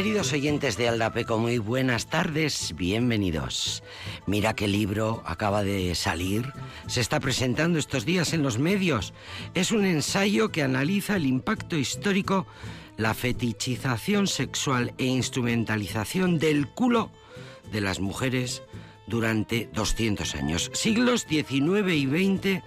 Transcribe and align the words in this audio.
Queridos 0.00 0.32
oyentes 0.32 0.78
de 0.78 0.88
Aldapeco, 0.88 1.36
muy 1.36 1.58
buenas 1.58 2.06
tardes, 2.06 2.74
bienvenidos. 2.74 3.82
Mira 4.24 4.54
qué 4.54 4.66
libro 4.66 5.22
acaba 5.26 5.62
de 5.62 5.94
salir, 5.94 6.54
se 6.86 7.02
está 7.02 7.20
presentando 7.20 7.78
estos 7.78 8.06
días 8.06 8.32
en 8.32 8.42
los 8.42 8.58
medios. 8.58 9.12
Es 9.52 9.72
un 9.72 9.84
ensayo 9.84 10.50
que 10.52 10.62
analiza 10.62 11.16
el 11.16 11.26
impacto 11.26 11.76
histórico, 11.76 12.46
la 12.96 13.12
fetichización 13.12 14.26
sexual 14.26 14.94
e 14.96 15.04
instrumentalización 15.04 16.38
del 16.38 16.66
culo 16.68 17.10
de 17.70 17.82
las 17.82 18.00
mujeres 18.00 18.62
durante 19.06 19.68
200 19.74 20.34
años, 20.34 20.70
siglos 20.72 21.26
XIX 21.28 21.92
y 21.92 22.06
XX, 22.06 22.62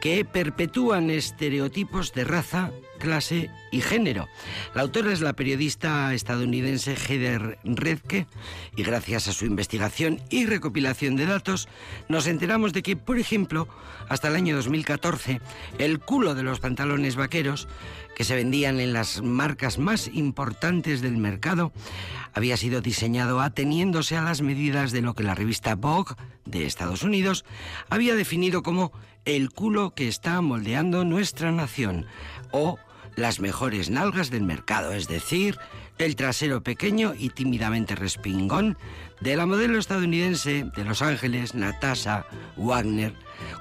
que 0.00 0.24
perpetúan 0.24 1.10
estereotipos 1.10 2.12
de 2.14 2.24
raza, 2.24 2.72
clase 3.04 3.50
y 3.70 3.82
género. 3.82 4.28
La 4.74 4.80
autora 4.80 5.12
es 5.12 5.20
la 5.20 5.34
periodista 5.34 6.14
estadounidense 6.14 6.96
Heather 6.96 7.58
Redke 7.62 8.26
y 8.76 8.82
gracias 8.82 9.28
a 9.28 9.32
su 9.32 9.44
investigación 9.44 10.22
y 10.30 10.46
recopilación 10.46 11.14
de 11.14 11.26
datos 11.26 11.68
nos 12.08 12.26
enteramos 12.26 12.72
de 12.72 12.82
que, 12.82 12.96
por 12.96 13.18
ejemplo, 13.18 13.68
hasta 14.08 14.28
el 14.28 14.36
año 14.36 14.56
2014, 14.56 15.42
el 15.76 16.00
culo 16.00 16.34
de 16.34 16.44
los 16.44 16.60
pantalones 16.60 17.14
vaqueros 17.14 17.68
que 18.16 18.24
se 18.24 18.36
vendían 18.36 18.80
en 18.80 18.94
las 18.94 19.20
marcas 19.20 19.78
más 19.78 20.08
importantes 20.08 21.02
del 21.02 21.18
mercado 21.18 21.72
había 22.32 22.56
sido 22.56 22.80
diseñado 22.80 23.40
ateniéndose 23.40 24.16
a 24.16 24.22
las 24.22 24.40
medidas 24.40 24.92
de 24.92 25.02
lo 25.02 25.14
que 25.14 25.24
la 25.24 25.34
revista 25.34 25.74
Vogue 25.74 26.14
de 26.46 26.64
Estados 26.64 27.02
Unidos 27.02 27.44
había 27.90 28.14
definido 28.14 28.62
como 28.62 28.92
el 29.24 29.50
culo 29.50 29.94
que 29.94 30.08
está 30.08 30.40
moldeando 30.40 31.04
nuestra 31.04 31.50
nación 31.50 32.06
o 32.50 32.78
las 33.16 33.40
mejores 33.40 33.90
nalgas 33.90 34.30
del 34.30 34.42
mercado, 34.42 34.92
es 34.92 35.08
decir, 35.08 35.58
el 35.98 36.16
trasero 36.16 36.62
pequeño 36.62 37.14
y 37.16 37.30
tímidamente 37.30 37.94
respingón 37.94 38.76
de 39.20 39.36
la 39.36 39.46
modelo 39.46 39.78
estadounidense 39.78 40.64
de 40.76 40.84
Los 40.84 41.02
Ángeles, 41.02 41.54
Natasha 41.54 42.26
Wagner, 42.56 43.14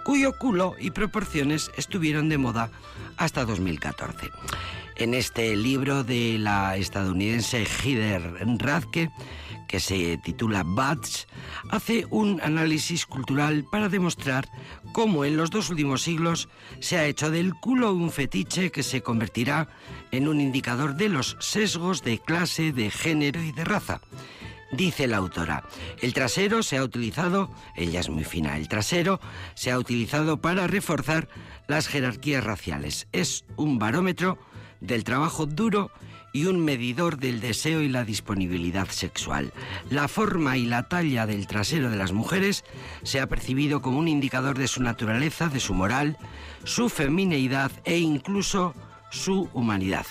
cuyo 0.03 0.38
culo 0.38 0.75
y 0.79 0.91
proporciones 0.91 1.72
estuvieron 1.78 2.29
de 2.29 2.38
moda 2.38 2.72
hasta 3.17 3.45
2014. 3.45 4.29
En 4.95 5.13
este 5.13 5.55
libro 5.55 6.03
de 6.03 6.38
la 6.39 6.78
estadounidense 6.78 7.66
Heather 7.66 8.45
Radke, 8.59 9.09
que 9.67 9.79
se 9.79 10.17
titula 10.17 10.63
Bats, 10.63 11.28
hace 11.69 12.05
un 12.11 12.39
análisis 12.44 13.05
cultural 13.07 13.66
para 13.72 13.89
demostrar 13.89 14.47
cómo 14.93 15.25
en 15.25 15.35
los 15.35 15.49
dos 15.49 15.69
últimos 15.69 16.03
siglos 16.03 16.47
se 16.79 16.97
ha 16.97 17.05
hecho 17.05 17.29
del 17.29 17.53
culo 17.55 17.93
un 17.93 18.11
fetiche 18.11 18.71
que 18.71 18.83
se 18.83 19.01
convertirá 19.01 19.67
en 20.11 20.29
un 20.29 20.39
indicador 20.39 20.95
de 20.95 21.09
los 21.09 21.35
sesgos 21.39 22.03
de 22.03 22.19
clase, 22.19 22.71
de 22.71 22.89
género 22.89 23.41
y 23.41 23.51
de 23.51 23.65
raza. 23.65 23.99
Dice 24.71 25.07
la 25.07 25.17
autora, 25.17 25.63
el 26.01 26.13
trasero 26.13 26.63
se 26.63 26.77
ha 26.77 26.83
utilizado, 26.83 27.51
ella 27.75 27.99
es 27.99 28.09
muy 28.09 28.23
fina, 28.23 28.57
el 28.57 28.67
trasero 28.67 29.19
se 29.55 29.71
ha 29.71 29.77
utilizado 29.77 30.41
para 30.41 30.67
reforzar 30.67 31.27
las 31.67 31.87
jerarquías 31.87 32.43
raciales. 32.43 33.07
Es 33.11 33.45
un 33.55 33.77
barómetro 33.77 34.37
del 34.79 35.03
trabajo 35.03 35.45
duro 35.45 35.91
y 36.33 36.47
un 36.47 36.59
medidor 36.59 37.17
del 37.17 37.39
deseo 37.39 37.81
y 37.81 37.88
la 37.88 38.03
disponibilidad 38.03 38.89
sexual. 38.89 39.53
La 39.89 40.07
forma 40.07 40.57
y 40.57 40.66
la 40.66 40.89
talla 40.89 41.25
del 41.27 41.47
trasero 41.47 41.89
de 41.89 41.95
las 41.95 42.11
mujeres 42.11 42.66
se 43.03 43.21
ha 43.21 43.27
percibido 43.27 43.81
como 43.81 43.99
un 43.99 44.07
indicador 44.07 44.57
de 44.57 44.67
su 44.67 44.81
naturaleza, 44.81 45.47
de 45.47 45.59
su 45.59 45.75
moral, 45.75 46.17
su 46.63 46.89
femineidad 46.89 47.72
e 47.85 47.99
incluso 47.99 48.73
su 49.11 49.47
humanidad. 49.53 50.07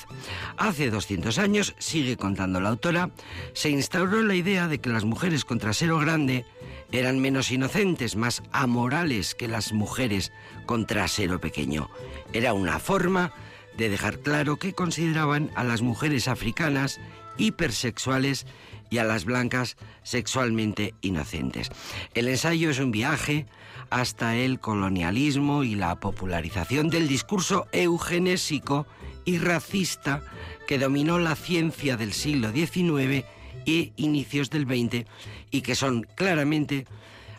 Hace 0.57 0.91
200 0.91 1.39
años, 1.39 1.75
sigue 1.79 2.17
contando 2.17 2.61
la 2.61 2.69
autora, 2.69 3.11
se 3.53 3.69
instauró 3.69 4.23
la 4.23 4.37
idea 4.37 4.69
de 4.69 4.79
que 4.79 4.91
las 4.91 5.05
mujeres 5.05 5.45
con 5.45 5.59
trasero 5.59 5.99
grande 5.99 6.47
eran 6.93 7.19
menos 7.19 7.51
inocentes, 7.51 8.15
más 8.15 8.43
amorales 8.53 9.35
que 9.35 9.49
las 9.49 9.73
mujeres 9.73 10.31
con 10.67 10.87
trasero 10.87 11.41
pequeño. 11.41 11.91
Era 12.33 12.53
una 12.53 12.79
forma 12.79 13.33
de 13.77 13.89
dejar 13.89 14.19
claro 14.21 14.57
que 14.57 14.75
consideraban 14.75 15.51
a 15.55 15.65
las 15.65 15.83
mujeres 15.83 16.29
africanas 16.29 17.01
hipersexuales 17.39 18.47
y 18.91 18.99
a 18.99 19.05
las 19.05 19.25
blancas 19.25 19.77
sexualmente 20.03 20.95
inocentes. 21.01 21.71
El 22.15 22.29
ensayo 22.29 22.71
es 22.71 22.79
un 22.79 22.91
viaje 22.91 23.47
hasta 23.89 24.37
el 24.37 24.61
colonialismo 24.61 25.65
y 25.65 25.75
la 25.75 25.97
popularización 25.97 26.91
del 26.91 27.09
discurso 27.09 27.67
eugenésico 27.73 28.87
y 29.25 29.39
racista 29.39 30.23
que 30.67 30.79
dominó 30.79 31.19
la 31.19 31.37
ciencia 31.37 31.97
del 31.97 32.13
siglo 32.13 32.53
XIX 32.53 33.25
y 33.65 33.93
inicios 33.97 34.51
del 34.51 34.67
XX 34.67 35.07
y 35.51 35.63
que 35.63 35.75
son 35.75 36.07
claramente 36.15 36.87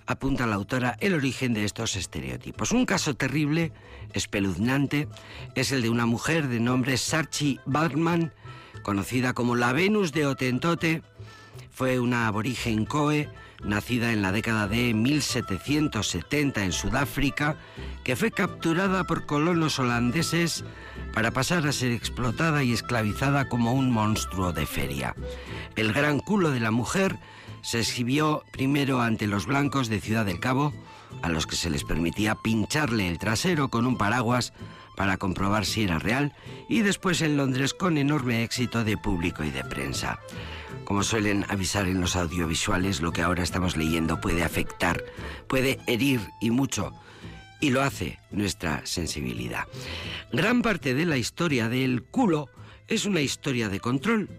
apunta 0.06 0.47
la 0.47 0.56
autora 0.56 0.97
el 1.00 1.14
origen 1.14 1.53
de 1.53 1.66
estos 1.66 1.96
estereotipos. 1.96 2.72
Un 2.72 2.86
caso 2.86 3.16
terrible, 3.16 3.72
espeluznante, 4.14 5.08
es 5.56 5.72
el 5.72 5.81
de 5.81 5.90
una 5.90 6.06
mujer 6.06 6.47
de 6.47 6.59
nombre 6.59 6.97
Sarchi 6.97 7.59
Bartman, 7.66 8.34
conocida 8.84 9.34
como 9.34 9.56
la 9.56 9.74
Venus 9.74 10.12
de 10.12 10.25
Otentote. 10.25 11.02
Fue 11.72 12.00
una 12.00 12.28
aborigen 12.28 12.86
Coe, 12.86 13.30
nacida 13.64 14.12
en 14.12 14.22
la 14.22 14.31
década 14.31 14.68
de 14.68 14.94
1770 14.94 16.64
en 16.64 16.72
Sudáfrica, 16.72 17.56
que 18.03 18.16
fue 18.16 18.31
capturada 18.31 19.06
por 19.06 19.25
colonos 19.25 19.80
holandeses 19.80 20.64
para 21.14 21.31
pasar 21.31 21.66
a 21.68 21.72
ser 21.72 21.91
explotada 21.91 22.64
y 22.64 22.74
esclavizada 22.74 23.47
como 23.47 23.74
un 23.74 23.91
monstruo 23.91 24.52
de 24.52 24.66
feria. 24.66 25.16
El 25.75 25.94
gran 25.94 26.20
culo 26.20 26.52
de 26.52 26.59
la 26.59 26.72
mujer 26.72 27.18
se 27.63 27.79
exhibió 27.79 28.44
primero 28.51 29.01
ante 29.01 29.25
los 29.25 29.47
blancos 29.47 29.88
de 29.88 30.01
Ciudad 30.01 30.25
del 30.25 30.40
Cabo, 30.40 30.74
a 31.22 31.29
los 31.29 31.47
que 31.47 31.56
se 31.56 31.69
les 31.69 31.84
permitía 31.84 32.35
pincharle 32.35 33.07
el 33.07 33.18
trasero 33.18 33.69
con 33.69 33.88
un 33.88 33.97
paraguas 33.97 34.53
para 34.96 35.18
comprobar 35.18 35.66
si 35.66 35.84
era 35.84 35.97
real, 35.97 36.34
y 36.70 36.82
después 36.82 37.22
en 37.22 37.37
Londres 37.37 37.73
con 37.73 37.97
enorme 37.97 38.43
éxito 38.43 38.84
de 38.84 38.97
público 38.97 39.43
y 39.43 39.49
de 39.49 39.64
prensa. 39.64 40.20
Como 40.84 41.03
suelen 41.03 41.46
avisar 41.47 41.87
en 41.87 42.02
los 42.02 42.17
audiovisuales, 42.17 43.02
lo 43.02 43.11
que 43.14 43.22
ahora 43.22 43.43
estamos 43.43 43.78
leyendo 43.78 44.20
puede 44.20 44.43
afectar, 44.43 45.02
puede 45.47 45.79
herir 45.87 46.20
y 46.41 46.52
mucho, 46.52 46.91
y 47.61 47.70
lo 47.70 47.82
hace 47.82 48.20
nuestra 48.29 48.85
sensibilidad. 48.85 49.64
Gran 50.34 50.61
parte 50.61 50.93
de 50.93 51.05
la 51.05 51.16
historia 51.16 51.70
del 51.70 52.03
culo 52.03 52.49
es 52.87 53.05
una 53.05 53.22
historia 53.22 53.70
de 53.70 53.79
control. 53.79 54.29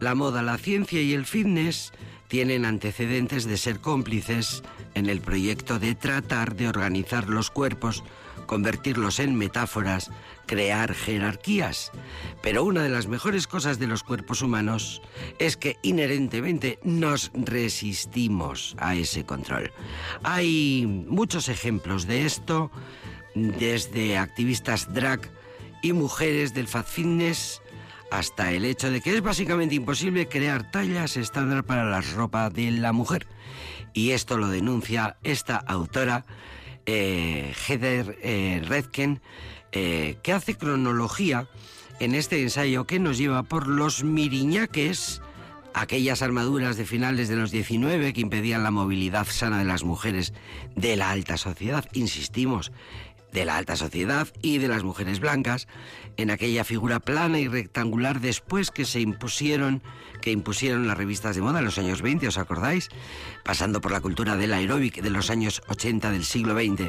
La 0.00 0.16
moda, 0.16 0.42
la 0.42 0.58
ciencia 0.58 1.00
y 1.00 1.12
el 1.12 1.24
fitness 1.24 1.92
tienen 2.32 2.64
antecedentes 2.64 3.44
de 3.44 3.58
ser 3.58 3.80
cómplices 3.80 4.62
en 4.94 5.10
el 5.10 5.20
proyecto 5.20 5.78
de 5.78 5.94
tratar 5.94 6.56
de 6.56 6.66
organizar 6.66 7.28
los 7.28 7.50
cuerpos, 7.50 8.04
convertirlos 8.46 9.20
en 9.20 9.36
metáforas, 9.36 10.10
crear 10.46 10.94
jerarquías. 10.94 11.92
Pero 12.40 12.64
una 12.64 12.84
de 12.84 12.88
las 12.88 13.06
mejores 13.06 13.46
cosas 13.46 13.78
de 13.78 13.86
los 13.86 14.02
cuerpos 14.02 14.40
humanos 14.40 15.02
es 15.38 15.58
que 15.58 15.76
inherentemente 15.82 16.78
nos 16.82 17.30
resistimos 17.34 18.76
a 18.78 18.94
ese 18.94 19.26
control. 19.26 19.70
Hay 20.22 20.86
muchos 20.86 21.50
ejemplos 21.50 22.06
de 22.06 22.24
esto, 22.24 22.70
desde 23.34 24.16
activistas 24.16 24.94
drag 24.94 25.20
y 25.82 25.92
mujeres 25.92 26.54
del 26.54 26.66
fat 26.66 26.86
fitness, 26.86 27.60
hasta 28.12 28.52
el 28.52 28.66
hecho 28.66 28.90
de 28.90 29.00
que 29.00 29.14
es 29.14 29.22
básicamente 29.22 29.74
imposible 29.74 30.28
crear 30.28 30.70
tallas 30.70 31.16
estándar 31.16 31.64
para 31.64 31.86
la 31.86 32.02
ropa 32.02 32.50
de 32.50 32.70
la 32.70 32.92
mujer. 32.92 33.26
Y 33.94 34.10
esto 34.10 34.36
lo 34.36 34.48
denuncia 34.48 35.16
esta 35.22 35.56
autora, 35.56 36.26
eh, 36.84 37.54
Heather 37.66 38.18
eh, 38.22 38.62
Redken, 38.66 39.22
eh, 39.72 40.18
que 40.22 40.32
hace 40.34 40.56
cronología 40.56 41.48
en 42.00 42.14
este 42.14 42.42
ensayo 42.42 42.86
que 42.86 42.98
nos 42.98 43.16
lleva 43.16 43.44
por 43.44 43.66
los 43.66 44.04
miriñaques, 44.04 45.22
aquellas 45.72 46.20
armaduras 46.20 46.76
de 46.76 46.84
finales 46.84 47.28
de 47.28 47.36
los 47.36 47.50
19 47.50 48.12
que 48.12 48.20
impedían 48.20 48.62
la 48.62 48.70
movilidad 48.70 49.26
sana 49.26 49.58
de 49.58 49.64
las 49.64 49.84
mujeres 49.84 50.34
de 50.76 50.96
la 50.96 51.10
alta 51.10 51.38
sociedad, 51.38 51.86
insistimos, 51.94 52.72
de 53.32 53.44
la 53.44 53.56
alta 53.56 53.76
sociedad 53.76 54.28
y 54.42 54.58
de 54.58 54.68
las 54.68 54.82
mujeres 54.82 55.20
blancas, 55.20 55.68
en 56.16 56.30
aquella 56.30 56.64
figura 56.64 57.00
plana 57.00 57.38
y 57.38 57.48
rectangular 57.48 58.20
después 58.20 58.70
que 58.70 58.84
se 58.84 59.00
impusieron, 59.00 59.82
que 60.20 60.30
impusieron 60.30 60.86
las 60.86 60.96
revistas 60.96 61.34
de 61.34 61.42
moda 61.42 61.58
en 61.58 61.64
los 61.64 61.78
años 61.78 62.02
20, 62.02 62.28
¿os 62.28 62.38
acordáis? 62.38 62.88
Pasando 63.44 63.80
por 63.80 63.92
la 63.92 64.00
cultura 64.00 64.36
del 64.36 64.52
aeróbic 64.52 65.02
de 65.02 65.10
los 65.10 65.30
años 65.30 65.62
80 65.68 66.10
del 66.10 66.24
siglo 66.24 66.54
XX. 66.54 66.88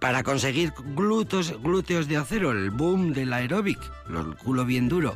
Para 0.00 0.22
conseguir 0.22 0.72
glúteos, 0.94 1.60
glúteos 1.62 2.08
de 2.08 2.16
acero, 2.16 2.52
el 2.52 2.70
boom 2.70 3.12
del 3.12 3.32
aeróbic, 3.32 3.78
el 4.08 4.36
culo 4.36 4.64
bien 4.64 4.88
duro. 4.88 5.14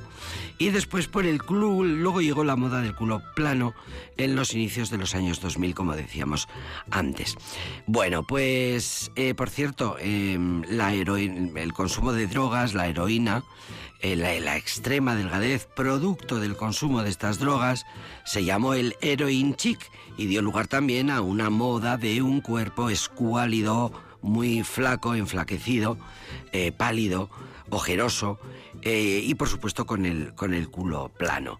Y 0.58 0.70
después 0.70 1.08
por 1.08 1.26
el 1.26 1.42
culo, 1.42 1.82
luego 1.82 2.20
llegó 2.20 2.44
la 2.44 2.56
moda 2.56 2.80
del 2.80 2.94
culo 2.94 3.22
plano 3.34 3.74
en 4.16 4.36
los 4.36 4.54
inicios 4.54 4.90
de 4.90 4.98
los 4.98 5.14
años 5.14 5.40
2000, 5.40 5.74
como 5.74 5.96
decíamos 5.96 6.48
antes. 6.90 7.36
Bueno, 7.86 8.22
pues 8.22 9.10
eh, 9.16 9.34
por 9.34 9.50
cierto, 9.50 9.96
em, 9.98 10.62
el 10.64 11.72
consumo 11.72 12.12
de 12.12 12.26
drogas, 12.26 12.74
la 12.74 12.86
heroína, 12.86 13.44
eh, 14.00 14.16
la, 14.16 14.56
extrema 14.56 15.14
delgadez 15.14 15.66
producto 15.66 16.40
del 16.40 16.56
consumo 16.56 17.04
de 17.04 17.10
estas 17.10 17.38
drogas 17.38 17.86
se 18.24 18.44
llamó 18.44 18.74
el 18.74 18.96
heroin 19.00 19.54
chic 19.54 19.78
y 20.16 20.26
dio 20.26 20.42
lugar 20.42 20.66
también 20.66 21.08
a 21.08 21.20
una 21.20 21.50
moda 21.50 21.96
de 21.96 22.20
un 22.20 22.40
cuerpo 22.40 22.90
escuálido, 22.90 23.92
muy 24.22 24.62
flaco, 24.62 25.14
enflaquecido, 25.14 25.98
eh, 26.52 26.72
pálido, 26.72 27.28
ojeroso 27.70 28.38
eh, 28.82 29.20
y 29.24 29.34
por 29.34 29.48
supuesto 29.48 29.86
con 29.86 30.06
el, 30.06 30.34
con 30.34 30.54
el 30.54 30.68
culo 30.68 31.10
plano. 31.16 31.58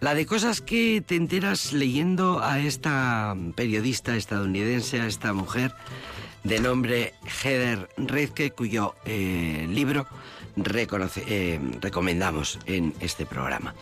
La 0.00 0.14
de 0.14 0.26
cosas 0.26 0.60
que 0.60 1.02
te 1.06 1.16
enteras 1.16 1.72
leyendo 1.72 2.42
a 2.42 2.60
esta 2.60 3.36
periodista 3.54 4.16
estadounidense, 4.16 5.00
a 5.00 5.06
esta 5.06 5.32
mujer 5.32 5.74
de 6.44 6.60
nombre 6.60 7.14
Heather 7.42 7.88
Redke, 7.96 8.50
cuyo 8.50 8.94
libro 9.06 10.06
eh, 10.56 11.60
recomendamos 11.80 12.58
en 12.66 12.94
este 13.00 13.24
programa. 13.24 13.74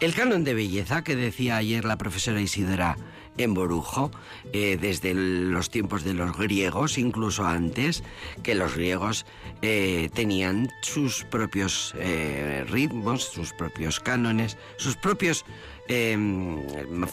El 0.00 0.14
canon 0.14 0.44
de 0.44 0.54
belleza 0.54 1.02
que 1.02 1.16
decía 1.16 1.56
ayer 1.56 1.84
la 1.84 1.96
profesora 1.96 2.40
Isidora 2.40 2.96
en 3.38 3.54
Borujo, 3.54 4.10
eh, 4.52 4.76
desde 4.80 5.14
los 5.14 5.70
tiempos 5.70 6.04
de 6.04 6.14
los 6.14 6.36
griegos, 6.36 6.98
incluso 6.98 7.44
antes, 7.44 8.02
que 8.42 8.54
los 8.54 8.74
griegos 8.74 9.26
eh, 9.62 10.10
tenían 10.14 10.68
sus 10.82 11.24
propios 11.24 11.94
ritmos, 12.68 13.24
sus 13.24 13.52
propios 13.52 14.00
cánones, 14.00 14.56
sus 14.76 14.96
propios 14.96 15.44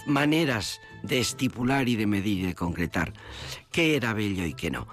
maneras 0.06 0.80
de 1.04 1.20
estipular 1.20 1.88
y 1.90 1.96
de 1.96 2.06
medir 2.06 2.40
y 2.40 2.46
de 2.48 2.56
concretar 2.56 3.14
qué 3.72 3.96
era 3.96 4.14
bello 4.14 4.46
y 4.46 4.54
qué 4.54 4.70
no 4.70 4.88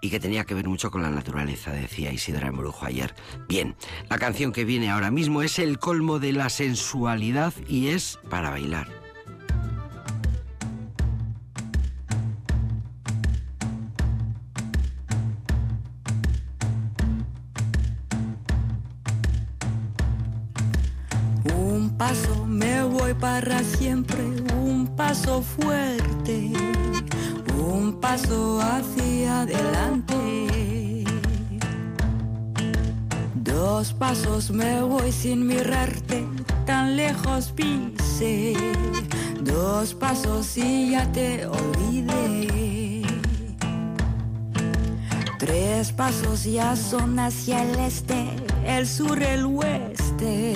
y 0.00 0.10
que 0.10 0.20
tenía 0.20 0.44
que 0.44 0.54
ver 0.54 0.68
mucho 0.68 0.90
con 0.90 1.02
la 1.02 1.10
naturaleza, 1.10 1.72
decía 1.72 2.12
Isidra 2.12 2.48
Embrujo 2.48 2.86
ayer. 2.86 3.14
Bien, 3.48 3.74
la 4.08 4.18
canción 4.18 4.52
que 4.52 4.64
viene 4.64 4.90
ahora 4.90 5.10
mismo 5.10 5.42
es 5.42 5.58
el 5.58 5.78
colmo 5.78 6.18
de 6.18 6.32
la 6.32 6.48
sensualidad 6.48 7.52
y 7.68 7.88
es 7.88 8.18
para 8.30 8.50
bailar. 8.50 8.88
Paso 21.98 22.46
me 22.46 22.82
voy 22.84 23.12
para 23.12 23.62
siempre, 23.64 24.22
un 24.54 24.86
paso 24.96 25.42
fuerte 25.42 26.52
un 27.68 28.00
paso 28.00 28.60
hacia 28.60 29.42
adelante. 29.42 31.04
Dos 33.34 33.92
pasos 33.92 34.50
me 34.50 34.82
voy 34.82 35.12
sin 35.12 35.46
mirarte, 35.46 36.26
tan 36.66 36.96
lejos 36.96 37.52
pise. 37.52 38.54
Dos 39.40 39.94
pasos 39.94 40.56
y 40.56 40.90
ya 40.92 41.10
te 41.12 41.46
olvidé. 41.46 43.02
Tres 45.38 45.92
pasos 45.92 46.44
ya 46.44 46.74
son 46.76 47.18
hacia 47.18 47.62
el 47.62 47.78
este, 47.78 48.28
el 48.66 48.86
sur, 48.86 49.22
el 49.22 49.44
oeste. 49.46 50.54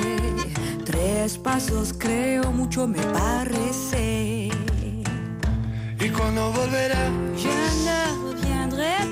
Tres 0.84 1.38
pasos 1.38 1.94
creo 1.96 2.50
mucho 2.50 2.88
me 2.88 2.99
parece. 2.99 4.50
¿Y 6.00 6.08
cuando 6.11 6.50
volverá? 6.52 7.08
Je 7.37 7.49
ne 7.84 8.32
reviendrai 8.32 9.11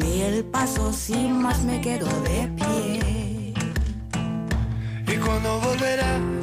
Mil 0.00 0.44
pasos 0.44 1.10
y 1.10 1.28
más 1.28 1.62
me 1.64 1.80
quedo 1.80 2.06
de 2.22 2.48
pie. 2.56 3.54
¿Y 5.06 5.16
cuándo 5.18 5.60
volverás? 5.60 6.39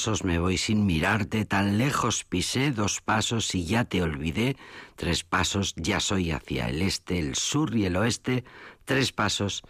Pasos 0.00 0.24
me 0.24 0.38
voy 0.38 0.56
sin 0.56 0.86
mirarte, 0.86 1.44
tan 1.44 1.76
lejos 1.76 2.24
pisé, 2.24 2.70
dos 2.70 3.02
pasos 3.02 3.54
y 3.54 3.66
ya 3.66 3.84
te 3.84 4.00
olvidé, 4.00 4.56
tres 4.96 5.24
pasos 5.24 5.74
ya 5.76 6.00
soy 6.00 6.30
hacia 6.30 6.70
el 6.70 6.80
este, 6.80 7.18
el 7.18 7.34
sur 7.34 7.76
y 7.76 7.84
el 7.84 7.96
oeste, 7.96 8.44
tres 8.86 9.12
pasos 9.12 9.62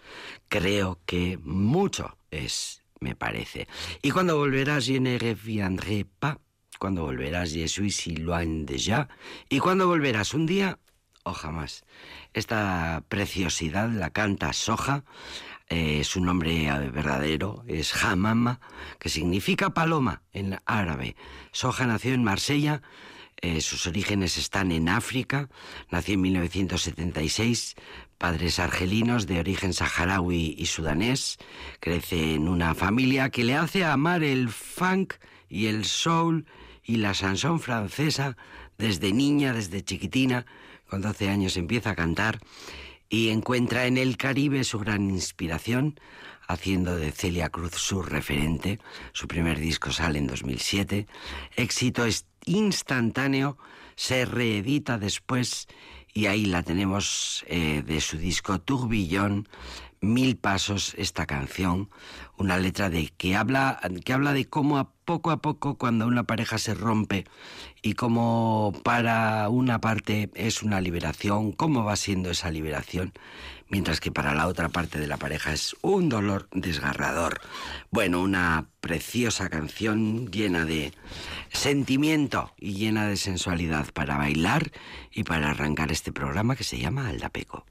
creo 0.47 0.99
que 1.05 1.37
mucho 1.43 2.17
es, 2.31 2.81
me 3.01 3.13
parece. 3.13 3.67
Y 4.01 4.11
cuando 4.11 4.37
volverás, 4.37 4.85
je 4.85 5.01
ne 5.01 5.19
reviendrai 5.19 6.05
pas, 6.05 6.37
cuando 6.79 7.01
volverás, 7.01 7.51
je 7.51 7.67
suis 7.67 7.91
si 7.91 8.15
loin 8.15 8.65
déjà, 8.65 9.09
y 9.49 9.59
cuando 9.59 9.85
volverás 9.85 10.33
un 10.33 10.45
día 10.45 10.79
o 11.23 11.33
jamás. 11.33 11.83
Esta 12.31 13.03
preciosidad 13.09 13.89
la 13.89 14.11
canta 14.11 14.53
Soja, 14.53 15.03
eh, 15.73 16.03
su 16.03 16.19
nombre 16.19 16.69
verdadero 16.91 17.63
es 17.65 18.03
Hamama, 18.03 18.59
que 18.99 19.07
significa 19.07 19.73
paloma 19.73 20.21
en 20.33 20.59
árabe. 20.65 21.15
Soja 21.53 21.87
nació 21.87 22.13
en 22.13 22.25
Marsella, 22.25 22.81
eh, 23.37 23.61
sus 23.61 23.87
orígenes 23.87 24.37
están 24.37 24.73
en 24.73 24.89
África, 24.89 25.47
nació 25.89 26.15
en 26.15 26.21
1976, 26.23 27.75
padres 28.17 28.59
argelinos 28.59 29.27
de 29.27 29.39
origen 29.39 29.73
saharaui 29.73 30.55
y 30.57 30.65
sudanés, 30.65 31.37
crece 31.79 32.33
en 32.33 32.49
una 32.49 32.75
familia 32.75 33.29
que 33.29 33.45
le 33.45 33.55
hace 33.55 33.85
amar 33.85 34.23
el 34.25 34.49
funk 34.49 35.13
y 35.47 35.67
el 35.67 35.85
soul 35.85 36.47
y 36.83 36.97
la 36.97 37.13
chanson 37.13 37.61
francesa 37.61 38.35
desde 38.77 39.13
niña, 39.13 39.53
desde 39.53 39.85
chiquitina, 39.85 40.45
con 40.89 40.99
12 41.01 41.29
años 41.29 41.55
empieza 41.55 41.91
a 41.91 41.95
cantar 41.95 42.41
y 43.11 43.29
encuentra 43.29 43.87
en 43.87 43.97
el 43.97 44.15
Caribe 44.15 44.63
su 44.63 44.79
gran 44.79 45.09
inspiración, 45.09 45.99
haciendo 46.47 46.95
de 46.95 47.11
Celia 47.11 47.49
Cruz 47.49 47.73
su 47.73 48.01
referente. 48.01 48.79
Su 49.11 49.27
primer 49.27 49.59
disco 49.59 49.91
sale 49.91 50.17
en 50.17 50.27
2007. 50.27 51.07
Éxito 51.57 52.05
instantáneo, 52.45 53.57
se 53.95 54.23
reedita 54.23 54.97
después 54.97 55.67
y 56.13 56.27
ahí 56.27 56.45
la 56.45 56.63
tenemos 56.63 57.43
eh, 57.47 57.83
de 57.85 57.99
su 57.99 58.17
disco 58.17 58.61
Tourbillon, 58.61 59.47
Mil 60.03 60.35
Pasos, 60.35 60.95
esta 60.97 61.27
canción, 61.27 61.91
una 62.35 62.57
letra 62.57 62.89
de 62.89 63.13
que 63.17 63.35
habla, 63.35 63.79
que 64.03 64.13
habla 64.13 64.33
de 64.33 64.49
cómo 64.49 64.79
a 64.79 64.89
poco 65.05 65.29
a 65.29 65.43
poco 65.43 65.75
cuando 65.75 66.07
una 66.07 66.23
pareja 66.23 66.57
se 66.57 66.73
rompe 66.73 67.25
y 67.83 67.93
cómo 67.93 68.73
para 68.83 69.47
una 69.49 69.79
parte 69.79 70.31
es 70.33 70.63
una 70.63 70.81
liberación, 70.81 71.51
cómo 71.51 71.83
va 71.83 71.95
siendo 71.95 72.31
esa 72.31 72.49
liberación, 72.49 73.13
mientras 73.69 73.99
que 73.99 74.11
para 74.11 74.33
la 74.33 74.47
otra 74.47 74.69
parte 74.69 74.99
de 74.99 75.05
la 75.05 75.17
pareja 75.17 75.53
es 75.53 75.75
un 75.81 76.09
dolor 76.09 76.47
desgarrador. 76.51 77.39
Bueno, 77.91 78.21
una 78.21 78.69
preciosa 78.79 79.49
canción 79.49 80.31
llena 80.31 80.65
de 80.65 80.93
sentimiento 81.51 82.53
y 82.57 82.73
llena 82.73 83.05
de 83.07 83.17
sensualidad 83.17 83.91
para 83.93 84.17
bailar 84.17 84.71
y 85.11 85.25
para 85.25 85.51
arrancar 85.51 85.91
este 85.91 86.11
programa 86.11 86.55
que 86.55 86.63
se 86.63 86.79
llama 86.79 87.07
Aldapeco. 87.07 87.67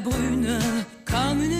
Brune 0.00 0.58
comme 1.04 1.42
une 1.42 1.52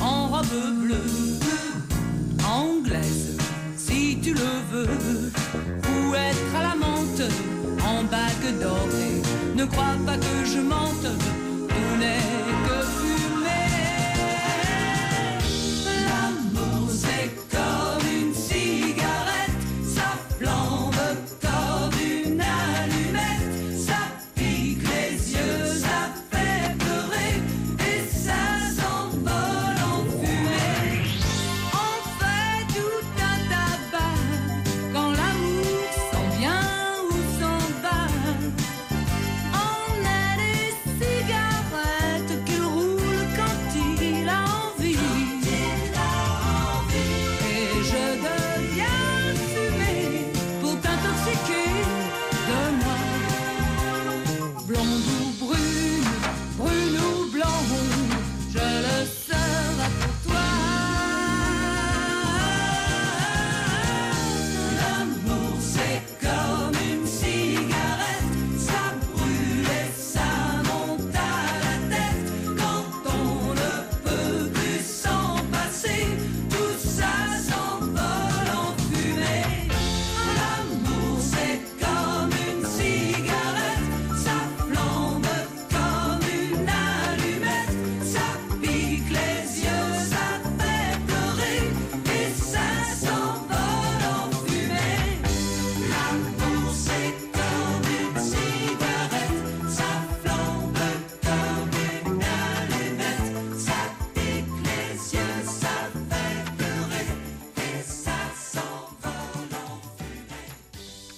en 0.00 0.28
robe 0.28 0.46
bleue, 0.80 0.96
anglaise, 2.44 3.36
si 3.76 4.18
tu 4.22 4.34
le 4.34 4.52
veux, 4.70 5.30
ou 5.90 6.14
être 6.14 6.56
à 6.56 6.62
la 6.62 6.74
menthe 6.74 7.30
en 7.84 8.04
bague 8.04 8.58
dorée. 8.60 9.22
Ne 9.54 9.64
crois 9.64 9.96
pas 10.04 10.16
que 10.16 10.44
je 10.44 10.60
mente, 10.60 11.06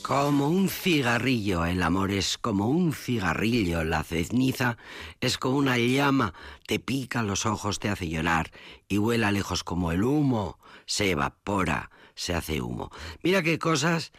Como 0.08 0.48
un 0.48 0.70
cigarrillo, 0.70 1.66
el 1.66 1.82
amor 1.82 2.12
es 2.12 2.38
como 2.38 2.70
un 2.70 2.94
cigarrillo, 2.94 3.84
la 3.84 4.02
ceniza 4.02 4.78
es 5.20 5.36
como 5.36 5.58
una 5.58 5.76
llama, 5.76 6.32
te 6.66 6.78
pica 6.78 7.22
los 7.22 7.44
ojos, 7.44 7.78
te 7.78 7.90
hace 7.90 8.08
llorar 8.08 8.50
y 8.88 8.96
vuela 8.96 9.30
lejos 9.30 9.64
como 9.64 9.92
el 9.92 10.02
humo, 10.02 10.58
se 10.86 11.10
evapora, 11.10 11.90
se 12.14 12.32
hace 12.32 12.62
humo. 12.62 12.90
Mira 13.22 13.42
qué 13.42 13.58
cosas 13.58 14.12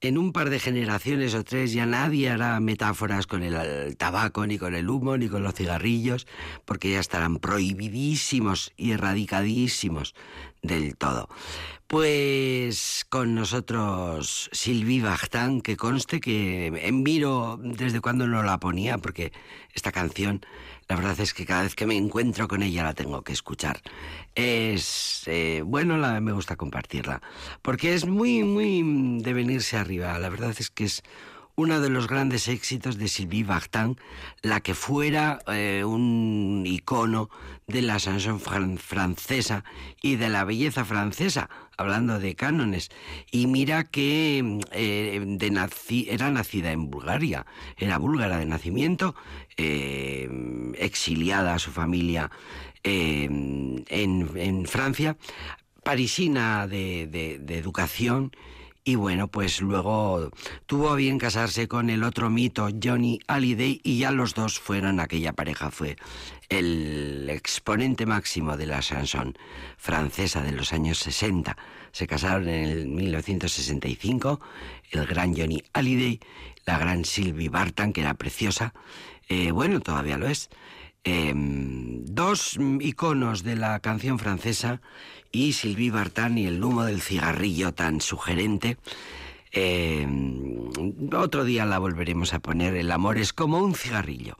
en 0.00 0.16
un 0.16 0.32
par 0.32 0.48
de 0.48 0.60
generaciones 0.60 1.34
o 1.34 1.42
tres 1.42 1.72
ya 1.72 1.86
nadie 1.86 2.30
hará 2.30 2.60
metáforas 2.60 3.26
con 3.26 3.42
el, 3.42 3.96
tabaco, 3.96 4.46
ni 4.46 4.58
con 4.58 4.76
el 4.76 4.88
humo, 4.88 5.16
ni 5.16 5.28
con 5.28 5.42
los 5.42 5.54
cigarrillos, 5.54 6.28
porque 6.64 6.92
ya 6.92 7.00
estarán 7.00 7.38
prohibidísimos 7.38 8.72
y 8.76 8.92
erradicadísimos 8.92 10.14
del 10.62 10.96
todo. 10.96 11.28
Pues 11.86 13.04
con 13.10 13.34
nosotros 13.34 14.48
Sylvie 14.52 15.02
Vartan, 15.02 15.60
que 15.60 15.76
conste 15.76 16.20
que 16.20 16.90
miro 16.92 17.58
desde 17.62 18.00
cuando 18.00 18.26
no 18.26 18.42
la 18.42 18.58
ponía, 18.58 18.96
porque 18.96 19.32
esta 19.74 19.92
canción, 19.92 20.40
la 20.88 20.96
verdad 20.96 21.20
es 21.20 21.34
que 21.34 21.44
cada 21.44 21.64
vez 21.64 21.74
que 21.74 21.86
me 21.86 21.96
encuentro 21.96 22.48
con 22.48 22.62
ella 22.62 22.84
la 22.84 22.94
tengo 22.94 23.22
que 23.22 23.32
escuchar. 23.32 23.82
Es, 24.34 25.24
eh, 25.26 25.62
bueno, 25.66 25.98
la, 25.98 26.18
me 26.20 26.32
gusta 26.32 26.56
compartirla, 26.56 27.20
porque 27.60 27.92
es 27.92 28.06
muy, 28.06 28.42
muy 28.42 29.20
de 29.20 29.32
venirse 29.34 29.76
arriba. 29.76 30.18
La 30.18 30.30
verdad 30.30 30.54
es 30.58 30.70
que 30.70 30.84
es 30.84 31.02
uno 31.62 31.80
de 31.80 31.90
los 31.90 32.08
grandes 32.08 32.48
éxitos 32.48 32.98
de 32.98 33.06
Sylvie 33.06 33.44
Vartan, 33.44 33.96
la 34.42 34.60
que 34.60 34.74
fuera 34.74 35.38
eh, 35.46 35.84
un 35.86 36.64
icono 36.66 37.30
de 37.68 37.82
la 37.82 37.98
chanson 37.98 38.40
francesa 38.40 39.62
y 40.02 40.16
de 40.16 40.28
la 40.28 40.44
belleza 40.44 40.84
francesa, 40.84 41.48
hablando 41.76 42.18
de 42.18 42.34
cánones. 42.34 42.90
Y 43.30 43.46
mira 43.46 43.84
que 43.84 44.58
eh, 44.72 45.38
era 46.08 46.30
nacida 46.30 46.72
en 46.72 46.90
Bulgaria, 46.90 47.46
era 47.76 47.96
búlgara 47.98 48.38
de 48.38 48.46
nacimiento, 48.46 49.14
eh, 49.56 50.28
exiliada 50.78 51.54
a 51.54 51.60
su 51.60 51.70
familia 51.70 52.32
en, 52.82 54.66
Francia, 54.66 55.16
parisina 55.84 56.66
de 56.66 57.40
educación 57.46 58.32
y 58.84 58.96
bueno, 58.96 59.28
pues 59.28 59.60
luego 59.60 60.30
tuvo 60.66 60.94
bien 60.96 61.18
casarse 61.18 61.68
con 61.68 61.88
el 61.88 62.02
otro 62.02 62.30
mito, 62.30 62.68
Johnny 62.82 63.20
Hallyday, 63.28 63.80
y 63.84 63.98
ya 63.98 64.10
los 64.10 64.34
dos 64.34 64.58
fueron, 64.58 64.98
aquella 64.98 65.32
pareja 65.32 65.70
fue 65.70 65.96
el 66.48 67.28
exponente 67.30 68.06
máximo 68.06 68.56
de 68.56 68.66
la 68.66 68.80
chanson 68.80 69.38
francesa 69.76 70.42
de 70.42 70.52
los 70.52 70.72
años 70.72 70.98
60. 70.98 71.56
Se 71.92 72.06
casaron 72.06 72.48
en 72.48 72.64
el 72.70 72.86
1965, 72.88 74.40
el 74.90 75.06
gran 75.06 75.36
Johnny 75.36 75.62
Hallyday, 75.72 76.18
la 76.66 76.78
gran 76.78 77.04
Sylvie 77.04 77.48
Bartan, 77.48 77.92
que 77.92 78.00
era 78.00 78.14
preciosa, 78.14 78.74
eh, 79.28 79.52
bueno, 79.52 79.80
todavía 79.80 80.18
lo 80.18 80.26
es. 80.26 80.50
Em, 81.04 82.04
dos 82.04 82.58
iconos 82.80 83.42
de 83.42 83.56
la 83.56 83.80
canción 83.80 84.20
francesa 84.20 84.80
y 85.32 85.54
Sylvie 85.54 85.90
Vartan 85.90 86.38
y 86.38 86.46
el 86.46 86.62
humo 86.62 86.84
del 86.84 87.00
cigarrillo 87.00 87.72
tan 87.72 88.00
sugerente. 88.00 88.76
Em, 89.50 90.70
otro 91.12 91.44
día 91.44 91.66
la 91.66 91.78
volveremos 91.78 92.32
a 92.34 92.38
poner. 92.38 92.76
El 92.76 92.90
amor 92.92 93.18
es 93.18 93.32
como 93.32 93.58
un 93.58 93.74
cigarrillo. 93.74 94.38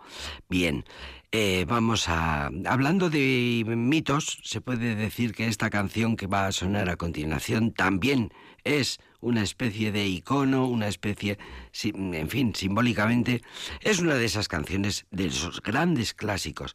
Bien, 0.48 0.84
eh, 1.32 1.66
vamos 1.68 2.08
a. 2.08 2.50
Hablando 2.66 3.10
de 3.10 3.64
mitos, 3.66 4.38
se 4.44 4.60
puede 4.60 4.94
decir 4.94 5.34
que 5.34 5.48
esta 5.48 5.68
canción 5.68 6.16
que 6.16 6.28
va 6.28 6.46
a 6.46 6.52
sonar 6.52 6.88
a 6.90 6.96
continuación 6.96 7.72
también 7.72 8.32
es 8.62 9.00
una 9.22 9.42
especie 9.42 9.92
de 9.92 10.06
icono, 10.06 10.66
una 10.66 10.88
especie, 10.88 11.38
en 11.82 12.28
fin, 12.28 12.54
simbólicamente, 12.54 13.40
es 13.80 14.00
una 14.00 14.16
de 14.16 14.26
esas 14.26 14.48
canciones 14.48 15.06
de 15.10 15.26
esos 15.26 15.62
grandes 15.62 16.12
clásicos 16.12 16.74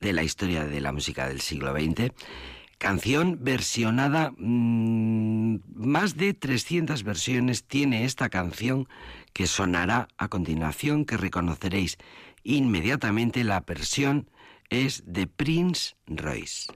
de 0.00 0.12
la 0.14 0.22
historia 0.22 0.64
de 0.64 0.80
la 0.80 0.92
música 0.92 1.28
del 1.28 1.40
siglo 1.40 1.74
XX. 1.74 2.12
Canción 2.78 3.38
versionada, 3.40 4.32
mm, 4.38 5.58
más 5.74 6.16
de 6.16 6.32
300 6.32 7.02
versiones 7.02 7.64
tiene 7.64 8.04
esta 8.04 8.28
canción 8.28 8.88
que 9.32 9.48
sonará 9.48 10.08
a 10.16 10.28
continuación, 10.28 11.04
que 11.04 11.16
reconoceréis 11.16 11.98
inmediatamente. 12.44 13.42
La 13.42 13.60
versión 13.60 14.30
es 14.70 15.02
de 15.06 15.26
Prince 15.26 15.96
Royce. 16.06 16.68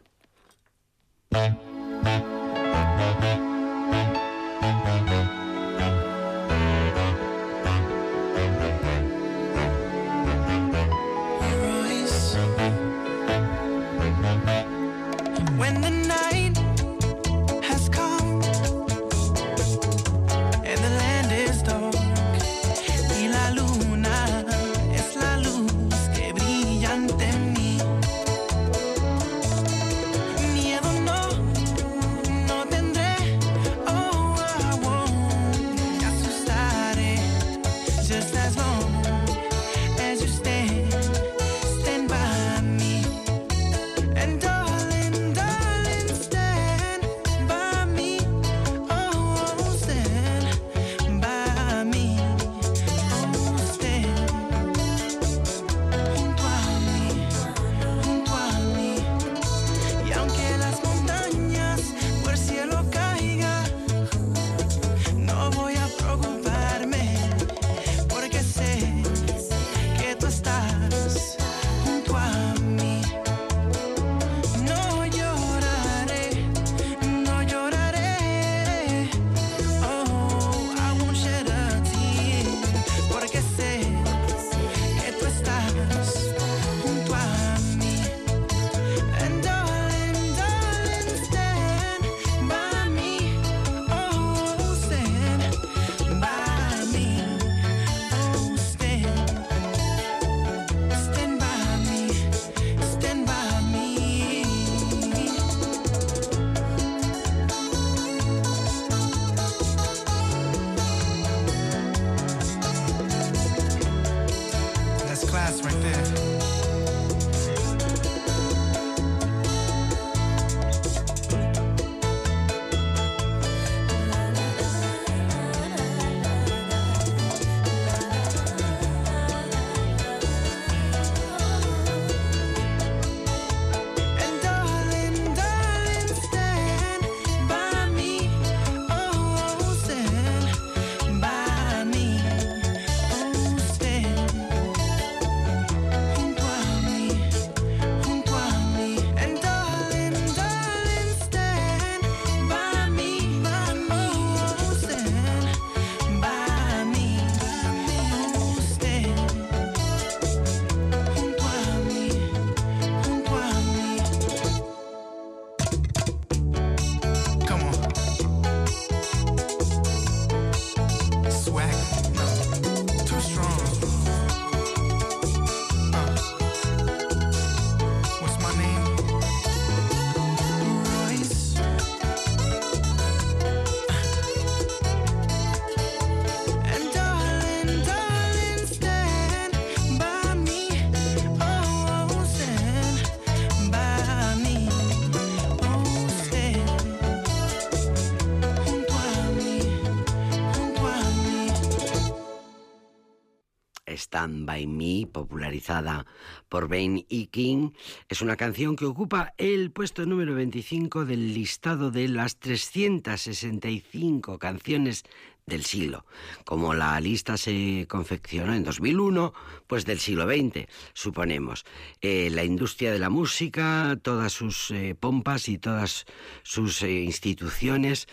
By 204.28 204.66
Me, 204.66 205.06
popularizada 205.06 206.06
por 206.48 206.68
Ben 206.68 207.04
E. 207.08 207.26
King, 207.26 207.70
es 208.08 208.22
una 208.22 208.36
canción 208.36 208.76
que 208.76 208.84
ocupa 208.84 209.34
el 209.38 209.70
puesto 209.70 210.06
número 210.06 210.34
25 210.34 211.04
del 211.04 211.34
listado 211.34 211.90
de 211.90 212.08
las 212.08 212.38
365 212.38 214.38
canciones 214.38 215.04
del 215.46 215.64
siglo. 215.64 216.04
Como 216.44 216.74
la 216.74 216.98
lista 217.00 217.36
se 217.36 217.86
confeccionó 217.88 218.54
en 218.54 218.64
2001, 218.64 219.32
pues 219.66 219.84
del 219.84 219.98
siglo 219.98 220.26
XX, 220.26 220.66
suponemos. 220.92 221.64
Eh, 222.00 222.30
la 222.30 222.44
industria 222.44 222.92
de 222.92 222.98
la 222.98 223.10
música, 223.10 223.98
todas 224.02 224.32
sus 224.32 224.70
eh, 224.70 224.94
pompas 224.98 225.48
y 225.48 225.58
todas 225.58 226.06
sus 226.42 226.82
eh, 226.82 227.02
instituciones, 227.02 228.08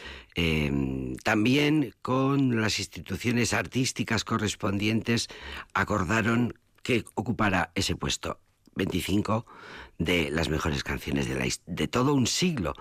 también 1.26 1.94
con 2.02 2.62
las 2.62 2.80
instituciones 2.80 3.54
artísticas 3.54 4.24
correspondientes, 4.24 5.28
acordaron 5.74 6.54
que 6.82 7.04
ocupara 7.16 7.74
ese 7.76 7.98
puesto 7.98 8.40
25 8.76 9.46
de 10.00 10.32
las 10.32 10.48
mejores 10.48 10.84
canciones 10.84 11.28
de, 11.28 11.36
la, 11.36 11.46
de 11.68 11.88
todo 11.90 12.14
un 12.14 12.26
siglo. 12.26 12.74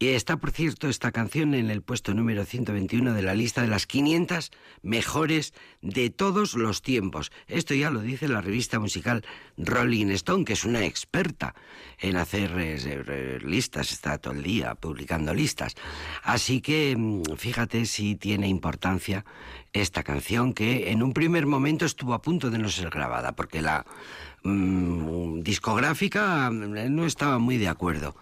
Y 0.00 0.08
está, 0.08 0.36
por 0.36 0.50
cierto, 0.50 0.88
esta 0.88 1.12
canción 1.12 1.54
en 1.54 1.70
el 1.70 1.82
puesto 1.82 2.14
número 2.14 2.44
121 2.44 3.14
de 3.14 3.22
la 3.22 3.34
lista 3.34 3.62
de 3.62 3.68
las 3.68 3.86
500 3.86 4.50
mejores 4.82 5.54
de 5.82 6.10
todos 6.10 6.54
los 6.54 6.82
tiempos. 6.82 7.30
Esto 7.46 7.74
ya 7.74 7.90
lo 7.90 8.00
dice 8.00 8.26
la 8.26 8.40
revista 8.40 8.80
musical 8.80 9.24
Rolling 9.56 10.08
Stone, 10.08 10.44
que 10.44 10.54
es 10.54 10.64
una 10.64 10.84
experta 10.84 11.54
en 11.98 12.16
hacer 12.16 12.50
eh, 12.56 13.38
listas, 13.42 13.92
está 13.92 14.18
todo 14.18 14.34
el 14.34 14.42
día 14.42 14.74
publicando 14.74 15.32
listas. 15.32 15.76
Así 16.24 16.60
que 16.60 16.96
mm, 16.98 17.36
fíjate 17.36 17.86
si 17.86 18.16
tiene 18.16 18.48
importancia 18.48 19.24
esta 19.72 20.02
canción 20.02 20.54
que 20.54 20.90
en 20.90 21.02
un 21.02 21.12
primer 21.12 21.46
momento 21.46 21.84
estuvo 21.84 22.14
a 22.14 22.22
punto 22.22 22.50
de 22.50 22.58
no 22.58 22.68
ser 22.68 22.90
grabada, 22.90 23.32
porque 23.32 23.62
la 23.62 23.84
Mm, 24.44 25.40
discográfica 25.40 26.50
no 26.50 27.06
estaba 27.06 27.38
muy 27.38 27.56
de 27.56 27.68
acuerdo. 27.68 28.14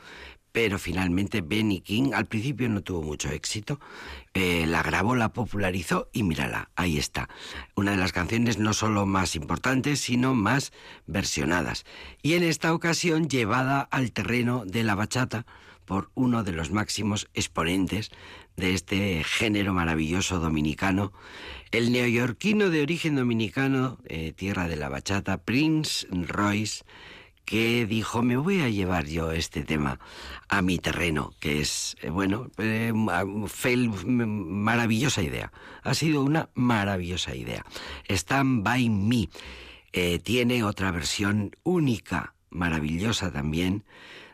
Pero 0.53 0.79
finalmente 0.79 1.41
Benny 1.41 1.81
King 1.81 2.13
al 2.15 2.27
principio 2.27 2.69
no 2.69 2.83
tuvo 2.83 3.03
mucho 3.03 3.31
éxito. 3.31 3.81
Eh, 4.35 4.67
la 4.67 4.83
grabó, 4.83 5.17
la 5.17 5.33
popularizó 5.33 6.11
y 6.13 6.23
mírala, 6.23 6.71
ahí 6.77 6.99
está. 6.99 7.29
Una 7.75 7.93
de 7.93 7.97
las 7.97 8.13
canciones 8.13 8.59
no 8.59 8.75
solo 8.75 9.07
más 9.07 9.35
importantes, 9.35 10.01
sino 10.01 10.35
más 10.35 10.73
versionadas. 11.07 11.85
Y 12.23 12.35
en 12.35 12.43
esta 12.43 12.75
ocasión 12.75 13.29
llevada 13.29 13.81
al 13.81 14.13
terreno 14.13 14.65
de 14.67 14.85
la 14.85 14.95
bachata 14.95 15.47
por 15.87 16.11
uno 16.15 16.45
de 16.45 16.53
los 16.53 16.71
máximos 16.71 17.29
exponentes 17.35 18.11
de 18.57 18.75
este 18.75 19.25
género 19.25 19.73
maravilloso 19.73 20.39
dominicano, 20.39 21.13
el 21.71 21.91
neoyorquino 21.91 22.71
de 22.71 22.83
origen 22.83 23.17
dominicano, 23.17 23.99
eh, 24.07 24.33
tierra 24.33 24.69
de 24.69 24.77
la 24.77 24.89
bachata, 24.89 25.39
Prince 25.39 26.07
Royce, 26.11 26.85
que 27.45 27.87
dijo, 27.87 28.23
me 28.23 28.37
voy 28.37 28.61
a 28.61 28.69
llevar 28.69 29.07
yo 29.07 29.33
este 29.33 29.65
tema 29.65 29.99
a 30.49 30.63
mi 30.63 30.79
terreno, 30.79 31.33
que 31.41 31.61
es, 31.61 31.97
eh, 32.03 32.11
bueno, 32.11 32.51
eh, 32.59 32.93
maravillosa 32.95 35.23
idea. 35.23 35.53
Ha 35.83 35.95
sido 35.95 36.23
una 36.23 36.51
maravillosa 36.55 37.35
idea. 37.35 37.65
Stand 38.09 38.63
By 38.63 38.89
Me 38.89 39.29
tiene 40.23 40.65
otra 40.65 40.91
versión 40.91 41.55
única, 41.65 42.35
maravillosa 42.49 43.31
también, 43.31 43.85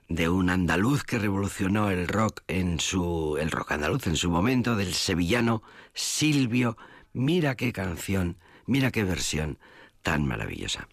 de 0.08 0.28
un 0.28 0.50
andaluz 0.50 1.04
que 1.04 1.18
revolucionó 1.18 1.90
el 1.90 2.08
rock 2.08 2.42
en 2.48 2.80
su 2.80 3.36
el 3.38 3.50
rock 3.50 3.72
andaluz 3.72 4.06
en 4.06 4.16
su 4.16 4.30
momento 4.30 4.74
del 4.76 4.94
sevillano 4.94 5.62
Silvio 5.94 6.76
Mira 7.12 7.56
qué 7.56 7.72
canción, 7.72 8.36
mira 8.66 8.90
qué 8.90 9.02
versión 9.02 9.58
tan 10.02 10.26
maravillosa. 10.26 10.88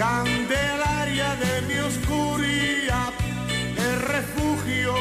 Candelaria 0.00 1.36
de 1.36 1.60
mi 1.68 1.78
oscuridad, 1.78 3.12
el 3.76 4.00
refugio 4.00 4.94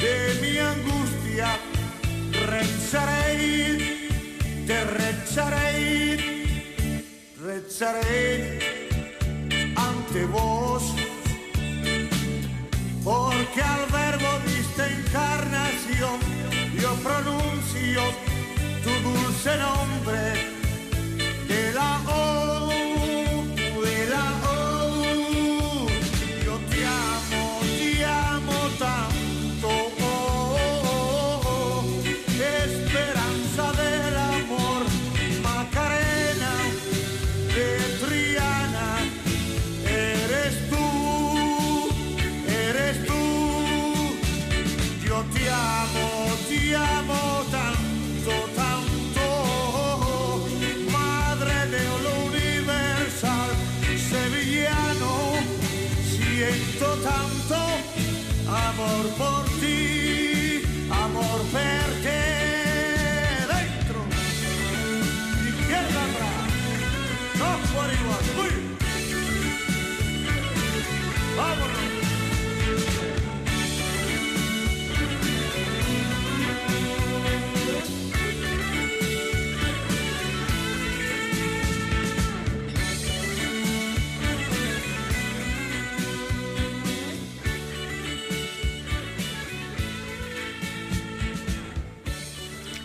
de 0.00 0.38
mi 0.40 0.56
angustia. 0.56 1.58
Rezaré, 2.46 4.08
te 4.66 4.84
rezaré, 4.84 6.16
rezaré 7.44 8.88
ante 9.76 10.24
vos, 10.24 10.94
porque 13.04 13.60
al 13.60 13.84
verbo 13.92 14.30
diste 14.46 14.82
encarnación, 14.98 16.20
yo 16.80 16.94
pronuncio 17.04 18.00
tu 18.82 18.90
dulce 19.10 19.58
nombre 19.58 20.55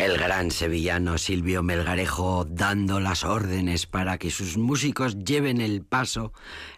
El 0.02 0.18
gran 0.18 0.50
sevillano 0.50 1.20
Silvio 1.20 1.62
Melgarejo 1.62 2.44
dando 2.50 3.00
las 3.00 3.24
órdenes 3.24 3.86
para 3.86 4.18
que 4.18 4.32
sus 4.32 4.58
músicos 4.58 5.20
lleven 5.24 5.62
el 5.62 5.84
paso, 5.84 6.34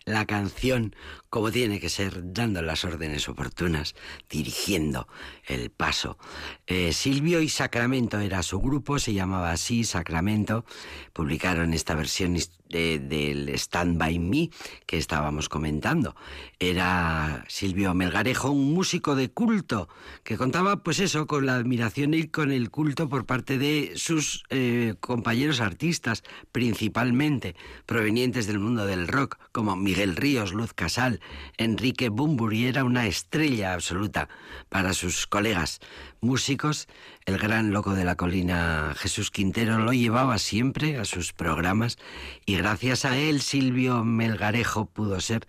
la 0.05 0.25
canción 0.25 0.95
como 1.33 1.51
tiene 1.51 1.79
que 1.79 1.89
ser, 1.89 2.31
dando 2.31 2.61
las 2.61 2.85
órdenes 2.85 3.27
oportunas, 3.27 3.95
dirigiendo 4.29 5.07
el 5.47 5.71
paso. 5.71 6.19
Eh, 6.67 6.93
Silvio 6.93 7.41
y 7.41 7.49
Sacramento 7.49 8.19
era 8.19 8.43
su 8.43 8.59
grupo, 8.59 8.99
se 8.99 9.13
llamaba 9.13 9.51
así, 9.51 9.83
Sacramento. 9.83 10.63
Publicaron 11.11 11.73
esta 11.73 11.95
versión 11.95 12.37
del 12.69 13.49
Stand 13.49 13.97
By 13.97 14.19
Me 14.19 14.51
que 14.85 14.99
estábamos 14.99 15.49
comentando. 15.49 16.15
Era 16.59 17.45
Silvio 17.47 17.95
Melgarejo, 17.95 18.51
un 18.51 18.71
músico 18.71 19.15
de 19.15 19.31
culto, 19.31 19.89
que 20.23 20.37
contaba, 20.37 20.83
pues 20.83 20.99
eso, 20.99 21.25
con 21.25 21.47
la 21.47 21.55
admiración 21.55 22.13
y 22.13 22.27
con 22.27 22.51
el 22.51 22.69
culto 22.69 23.09
por 23.09 23.25
parte 23.25 23.57
de 23.57 23.93
sus 23.95 24.43
eh, 24.51 24.93
compañeros 24.99 25.61
artistas, 25.61 26.23
principalmente 26.51 27.55
provenientes 27.87 28.45
del 28.45 28.59
mundo 28.59 28.85
del 28.85 29.07
rock, 29.07 29.39
como 29.51 29.75
Miguel 29.93 30.15
Ríos, 30.15 30.53
Luz 30.53 30.73
Casal, 30.73 31.19
Enrique 31.55 32.09
Bumburi 32.09 32.65
era 32.65 32.83
una 32.83 33.05
estrella 33.05 33.75
absoluta 33.75 34.27
para 34.67 34.91
sus 34.93 35.27
colegas 35.27 35.81
músicos. 36.19 36.87
El 37.27 37.37
gran 37.37 37.73
loco 37.73 37.93
de 37.93 38.03
la 38.03 38.15
colina 38.15 38.95
Jesús 38.97 39.29
Quintero 39.29 39.77
lo 39.77 39.93
llevaba 39.93 40.39
siempre 40.39 40.97
a 40.97 41.05
sus 41.05 41.31
programas 41.31 41.99
y 42.43 42.55
gracias 42.55 43.05
a 43.05 43.19
él 43.19 43.39
Silvio 43.39 44.03
Melgarejo 44.03 44.87
pudo 44.87 45.21
ser 45.21 45.47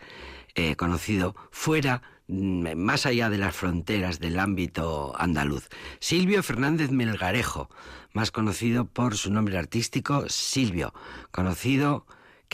eh, 0.55 0.77
conocido 0.77 1.35
fuera 1.51 2.03
mm, 2.29 2.75
más 2.77 3.07
allá 3.07 3.31
de 3.31 3.39
las 3.39 3.57
fronteras 3.57 4.21
del 4.21 4.39
ámbito 4.39 5.15
andaluz. 5.19 5.71
Silvio 6.01 6.43
Fernández 6.43 6.91
Melgarejo, 6.91 7.71
más 8.13 8.31
conocido 8.31 8.85
por 8.85 9.17
su 9.17 9.33
nombre 9.33 9.57
artístico 9.57 10.29
Silvio, 10.29 10.93
conocido 11.31 12.05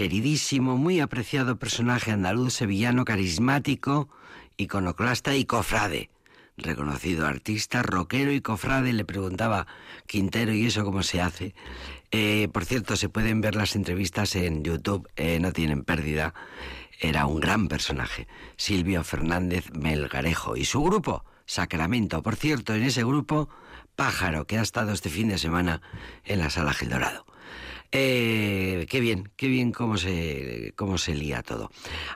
queridísimo, 0.01 0.79
muy 0.79 0.99
apreciado 0.99 1.59
personaje 1.59 2.11
andaluz, 2.11 2.55
sevillano, 2.55 3.05
carismático, 3.05 4.09
iconoclasta 4.57 5.37
y 5.37 5.45
cofrade. 5.45 6.09
Reconocido 6.57 7.27
artista, 7.27 7.83
rockero 7.83 8.33
y 8.33 8.41
cofrade, 8.41 8.95
le 8.95 9.05
preguntaba 9.05 9.67
Quintero, 10.07 10.55
¿y 10.55 10.65
eso 10.65 10.85
cómo 10.85 11.03
se 11.03 11.21
hace? 11.21 11.55
Eh, 12.13 12.49
por 12.51 12.65
cierto, 12.65 12.97
se 12.97 13.11
pueden 13.11 13.43
ver 13.43 13.57
las 13.57 13.77
entrevistas 13.77 14.37
en 14.37 14.65
YouTube, 14.65 15.07
eh, 15.17 15.39
no 15.39 15.53
tienen 15.53 15.85
pérdida. 15.85 16.33
Era 16.99 17.27
un 17.27 17.39
gran 17.39 17.69
personaje, 17.69 18.27
Silvio 18.57 19.05
Fernández 19.05 19.67
Melgarejo. 19.79 20.57
Y 20.57 20.65
su 20.65 20.83
grupo, 20.83 21.27
Sacramento. 21.45 22.23
Por 22.23 22.37
cierto, 22.37 22.75
en 22.75 22.85
ese 22.85 23.05
grupo, 23.05 23.51
Pájaro, 23.97 24.47
que 24.47 24.57
ha 24.57 24.63
estado 24.63 24.93
este 24.93 25.11
fin 25.11 25.29
de 25.29 25.37
semana 25.37 25.83
en 26.25 26.39
la 26.39 26.49
Sala 26.49 26.73
Gil 26.73 26.89
Dorado. 26.89 27.27
Eh, 27.93 28.87
qué 28.89 29.01
bien, 29.01 29.31
qué 29.37 29.49
bien 29.49 29.73
cómo 29.73 29.97
se, 29.97 30.73
cómo 30.77 30.97
se 30.97 31.15
lía 31.15 31.43
todo. 31.43 31.71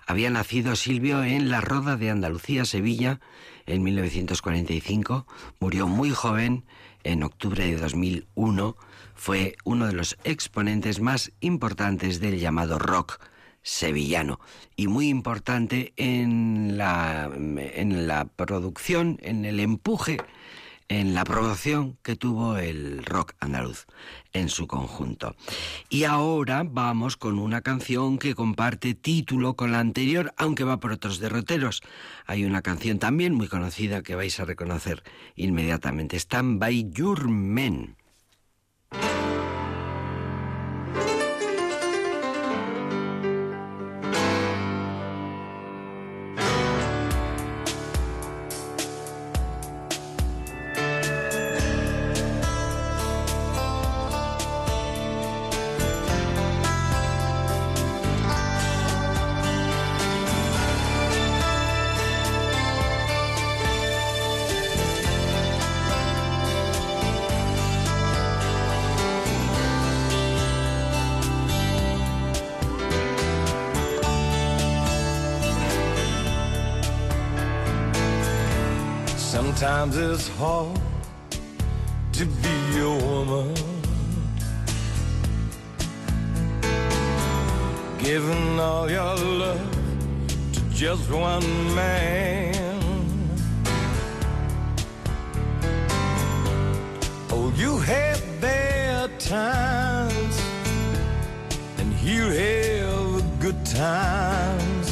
Había 0.07 0.31
nacido 0.31 0.77
Silvio 0.77 1.25
en 1.25 1.51
la 1.51 1.61
Roda 1.61 1.97
de 1.97 2.11
Andalucía, 2.11 2.65
Sevilla, 2.65 3.21
en 3.67 3.83
1945. 3.83 5.27
Murió 5.59 5.89
muy 5.89 6.11
joven, 6.11 6.65
en 7.03 7.23
octubre 7.25 7.67
de 7.67 7.77
2001. 7.77 8.77
Fue 9.15 9.57
uno 9.65 9.87
de 9.87 9.95
los 9.95 10.17
exponentes 10.25 11.01
más 11.01 11.33
importantes 11.41 12.21
del 12.21 12.39
llamado 12.39 12.79
rock 12.79 13.21
sevillano 13.63 14.41
y 14.77 14.89
muy 14.89 15.09
importante 15.09 15.93
en 15.97 16.77
la, 16.77 17.31
en 17.35 18.07
la 18.07 18.27
producción, 18.27 19.19
en 19.23 19.45
el 19.45 19.59
empuje 19.59 20.19
en 21.01 21.13
la 21.13 21.25
promoción 21.25 21.99
que 22.05 22.15
tuvo 22.15 22.57
el 22.57 23.05
rock 23.05 23.35
andaluz 23.41 23.87
en 24.33 24.49
su 24.49 24.69
conjunto. 24.69 25.35
Y 25.89 26.05
ahora 26.05 26.63
vamos 26.65 27.17
con 27.17 27.41
una 27.41 27.63
canción 27.63 28.17
que 28.17 28.37
comparte 28.37 28.95
título 28.95 29.55
con 29.55 29.73
la 29.73 29.81
anterior, 29.81 30.33
aunque 30.37 30.63
va 30.63 30.79
por 30.79 30.93
otros 30.93 31.19
derroteros. 31.19 31.83
Hay 32.27 32.45
una 32.45 32.63
canción 32.63 33.01
también 33.01 33.35
muy 33.35 33.49
conocida 33.49 34.03
que 34.03 34.15
vais 34.15 34.39
a 34.39 34.45
reconocer 34.45 35.03
inmediatamente. 35.35 36.17
Stand 36.17 36.61
by 36.61 36.89
Your 36.93 37.29
Men. 37.29 37.97
It's 80.15 80.29
hard 80.39 80.81
to 82.13 82.25
be 82.25 82.79
a 82.79 82.95
woman. 83.05 83.53
Giving 87.99 88.61
all 88.61 88.89
your 88.89 89.17
love 89.43 89.71
to 90.53 90.61
just 90.71 91.11
one 91.11 91.75
man. 91.75 92.55
Oh, 97.33 97.53
you 97.57 97.79
have 97.79 98.23
bad 98.41 99.19
times, 99.19 100.37
and 101.79 101.93
you 102.09 102.23
have 102.43 103.41
good 103.41 103.67
times 103.67 104.89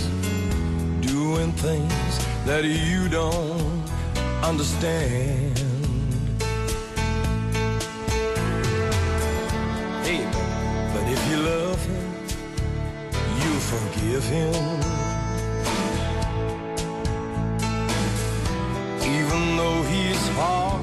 doing 1.00 1.52
things 1.52 2.12
that 2.44 2.64
you 2.64 3.08
don't 3.08 3.51
understand. 4.52 5.58
Hey, 10.04 10.22
but 10.92 11.04
if 11.14 11.20
you 11.30 11.38
love 11.52 11.80
him, 11.86 12.06
you 13.42 13.52
forgive 13.72 14.24
him. 14.36 14.62
Even 19.16 19.42
though 19.56 19.82
he's 19.92 20.24
hard 20.36 20.82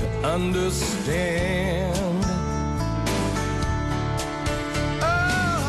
to 0.00 0.06
understand. 0.36 2.24
Oh, 5.02 5.68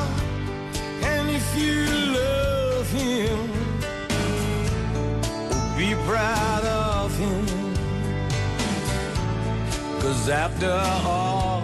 and 1.03 1.29
if 1.29 1.47
you 1.61 1.77
love 2.21 2.89
him, 2.89 3.37
oh, 5.51 5.75
be 5.77 5.93
proud 6.09 6.36
Cause 10.27 10.35
after 10.35 10.69
all, 11.07 11.61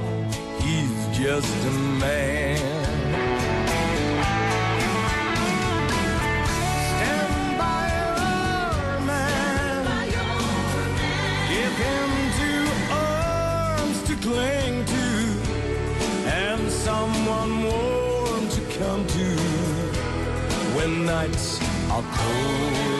he's 0.62 1.18
just 1.18 1.66
a 1.68 1.72
man. 2.00 2.60
Cling 14.22 14.86
to 14.86 15.08
and 16.32 16.72
someone 16.72 17.66
warm 17.66 18.48
to 18.48 18.62
come 18.80 19.06
to 19.06 19.36
when 20.78 21.06
nights 21.06 21.60
are 21.92 22.02
cold 22.02 22.93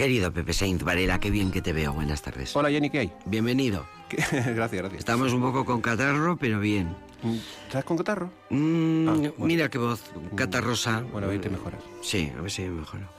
Querido 0.00 0.32
Pepe 0.32 0.54
Sainz 0.54 0.82
Varela, 0.82 1.20
qué 1.20 1.30
bien 1.30 1.50
que 1.50 1.60
te 1.60 1.74
veo. 1.74 1.92
Buenas 1.92 2.22
tardes. 2.22 2.56
Hola 2.56 2.70
Jenny, 2.70 2.88
¿qué 2.88 3.00
hay? 3.00 3.12
Bienvenido. 3.26 3.86
Gracias, 4.08 4.72
gracias. 4.80 4.94
Estamos 4.98 5.34
un 5.34 5.42
poco 5.42 5.66
con 5.66 5.82
catarro, 5.82 6.38
pero 6.38 6.58
bien. 6.58 6.96
¿Estás 7.66 7.84
con 7.84 7.98
catarro? 7.98 8.32
Mm, 8.48 9.08
Ah, 9.10 9.12
bueno. 9.12 9.34
Mira 9.40 9.68
qué 9.68 9.76
voz 9.76 10.02
catarrosa. 10.34 11.00
Bueno, 11.12 11.26
a 11.26 11.30
ver, 11.30 11.42
te 11.42 11.50
mejoras. 11.50 11.82
Sí, 12.00 12.32
a 12.34 12.40
ver 12.40 12.50
si 12.50 12.62
me 12.62 12.70
mejoro. 12.80 13.10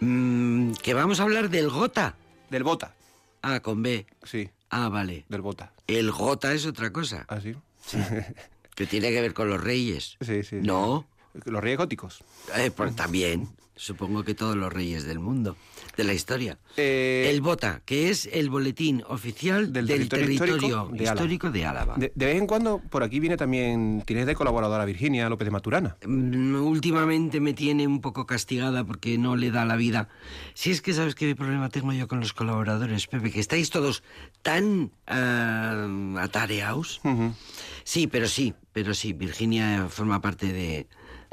Mm, 0.00 0.72
que 0.72 0.92
vamos 0.92 1.20
a 1.20 1.22
hablar 1.22 1.48
del 1.48 1.70
gota. 1.70 2.16
Del 2.50 2.64
bota. 2.64 2.94
Ah, 3.40 3.60
con 3.60 3.82
B. 3.82 4.04
Sí, 4.22 4.50
Ah, 4.68 4.90
vale. 4.90 5.24
del 5.30 5.40
bota. 5.40 5.72
El 5.86 6.10
gota 6.12 6.52
es 6.52 6.66
otra 6.66 6.92
cosa, 6.92 7.24
¿Ah, 7.30 7.40
sí? 7.40 7.56
que 8.74 8.86
tiene 8.86 9.08
que 9.08 9.22
ver 9.22 9.32
con 9.32 9.48
los 9.48 9.58
reyes. 9.64 10.18
Sí, 10.20 10.42
sí. 10.42 10.42
sí. 10.42 10.56
No, 10.60 11.06
Los 11.44 11.62
reyes 11.62 11.78
góticos. 11.78 12.24
eh, 12.56 12.70
pues 12.70 12.94
también. 12.96 13.48
Supongo 13.76 14.24
que 14.24 14.34
todos 14.34 14.56
los 14.56 14.70
reyes 14.70 15.04
del 15.04 15.20
mundo, 15.20 15.56
de 15.96 16.04
la 16.04 16.12
historia. 16.12 16.58
Eh, 16.76 17.30
el 17.30 17.40
BOTA, 17.40 17.80
que 17.86 18.10
es 18.10 18.28
el 18.30 18.50
boletín 18.50 19.02
oficial 19.08 19.72
del, 19.72 19.86
Del 19.86 20.06
territorio, 20.06 20.26
territorio 20.26 20.54
histórico 20.56 20.88
de 20.92 20.98
Álava. 21.08 21.14
histórico 21.14 21.50
de 21.50 21.64
Álava. 21.64 21.94
de, 21.96 22.12
de 22.14 22.26
vez 22.26 22.36
en 22.36 22.46
cuando 22.46 22.78
por 22.90 23.02
aquí 23.02 23.20
viene 23.20 23.38
también, 23.38 24.02
tienes 24.04 24.26
de 24.26 24.34
colaboradora 24.34 24.84
Virginia 24.84 25.30
López 25.30 25.46
de 25.46 25.50
Maturana. 25.52 25.96
Mm, 26.04 26.56
Últimamente 26.56 27.40
me 27.40 27.54
tiene 27.54 27.86
un 27.86 28.02
poco 28.02 28.26
castigada 28.26 28.84
porque 28.84 29.16
no 29.16 29.34
le 29.34 29.50
da 29.50 29.64
la 29.64 29.76
vida. 29.76 30.10
Si 30.52 30.70
es 30.72 30.82
que 30.82 30.92
sabes 30.92 31.14
qué 31.14 31.34
problema 31.34 31.70
tengo 31.70 31.94
yo 31.94 32.06
con 32.06 32.20
los 32.20 32.34
colaboradores, 32.34 33.06
Pepe, 33.06 33.30
que 33.30 33.40
estáis 33.40 33.70
todos 33.70 34.02
tan 34.42 34.90
ah, 35.06 35.88
atareados. 36.20 37.00
Sí, 37.84 38.06
pero 38.08 38.28
sí, 38.28 38.52
pero 38.74 38.92
sí, 38.92 39.14
Virginia 39.14 39.86
forma 39.88 40.20
parte 40.20 40.52
de, 40.52 40.86